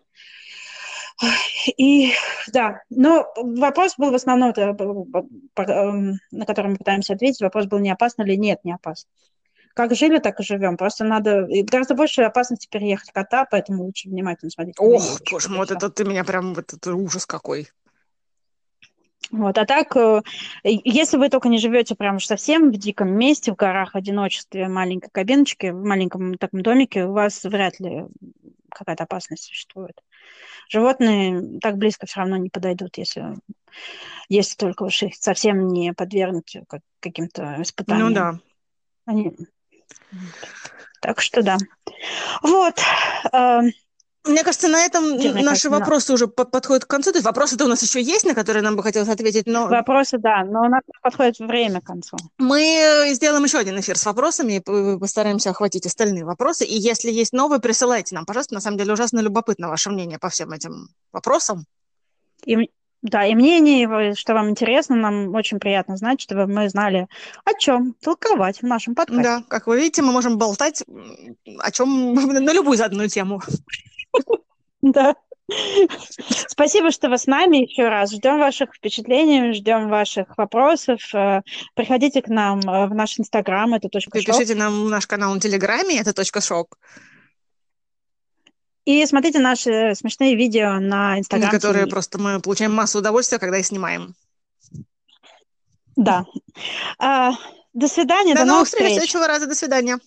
[1.77, 2.11] И
[2.53, 7.89] да, но вопрос был в основном, эм, на который мы пытаемся ответить, вопрос был, не
[7.89, 8.37] опасно ли?
[8.37, 9.09] Нет, не опасно.
[9.77, 10.75] Как жили, так и живем.
[10.75, 14.75] Просто надо гораздо больше опасности переехать кота, поэтому лучше внимательно смотреть.
[14.79, 17.69] Ох, боже мой, вот это ты меня прям, вот это ужас какой.
[19.29, 20.21] Вот, а так, э,
[20.63, 25.73] если вы только не живете прям совсем в диком месте, в горах, одиночестве, маленькой кабиночке,
[25.73, 28.05] в маленьком таком домике, у вас вряд ли
[28.71, 30.01] какая-то опасность существует.
[30.69, 33.35] Животные так близко все равно не подойдут, если,
[34.27, 36.57] если только уж их совсем не подвергнуть
[36.99, 38.07] каким-то испытаниям.
[38.09, 38.39] Ну да.
[39.05, 39.35] Они...
[41.01, 41.57] Так что да.
[42.41, 42.79] Вот.
[43.31, 43.71] Эм,
[44.27, 47.11] мне кажется, на этом Мне наши вопросы уже под, подходят к концу.
[47.11, 49.67] То есть вопросы-то у нас еще есть, на которые нам бы хотелось ответить, но...
[49.67, 52.17] Вопросы, да, но у нас подходит время к концу.
[52.37, 56.65] Мы сделаем еще один эфир с вопросами и постараемся охватить остальные вопросы.
[56.65, 58.53] И если есть новые, присылайте нам, пожалуйста.
[58.53, 61.65] На самом деле ужасно любопытно ваше мнение по всем этим вопросам.
[62.45, 62.69] И,
[63.09, 67.07] да, и мнение, что вам интересно, нам очень приятно знать, чтобы мы знали,
[67.45, 69.23] о чем толковать в нашем подкасте.
[69.23, 70.83] Да, как вы видите, мы можем болтать
[71.59, 73.41] о чем на любую заданную тему.
[74.81, 75.15] Да.
[76.47, 78.11] Спасибо, что вы с нами еще раз.
[78.11, 80.99] Ждем ваших впечатлений, ждем ваших вопросов.
[81.13, 81.41] Э,
[81.73, 85.39] приходите к нам э, в наш инстаграм, это точка Пишите нам в наш канал на
[85.39, 86.77] Телеграме, это точка шок.
[88.87, 91.51] И смотрите наши смешные видео на Инстаграме.
[91.51, 94.15] На которые просто мы получаем массу удовольствия, когда их снимаем.
[95.97, 96.25] Да.
[96.97, 97.33] А,
[97.73, 98.83] до свидания, до, до новых встреч.
[98.83, 99.09] встреч.
[99.09, 99.45] Следующего раза.
[99.45, 99.99] До свидания.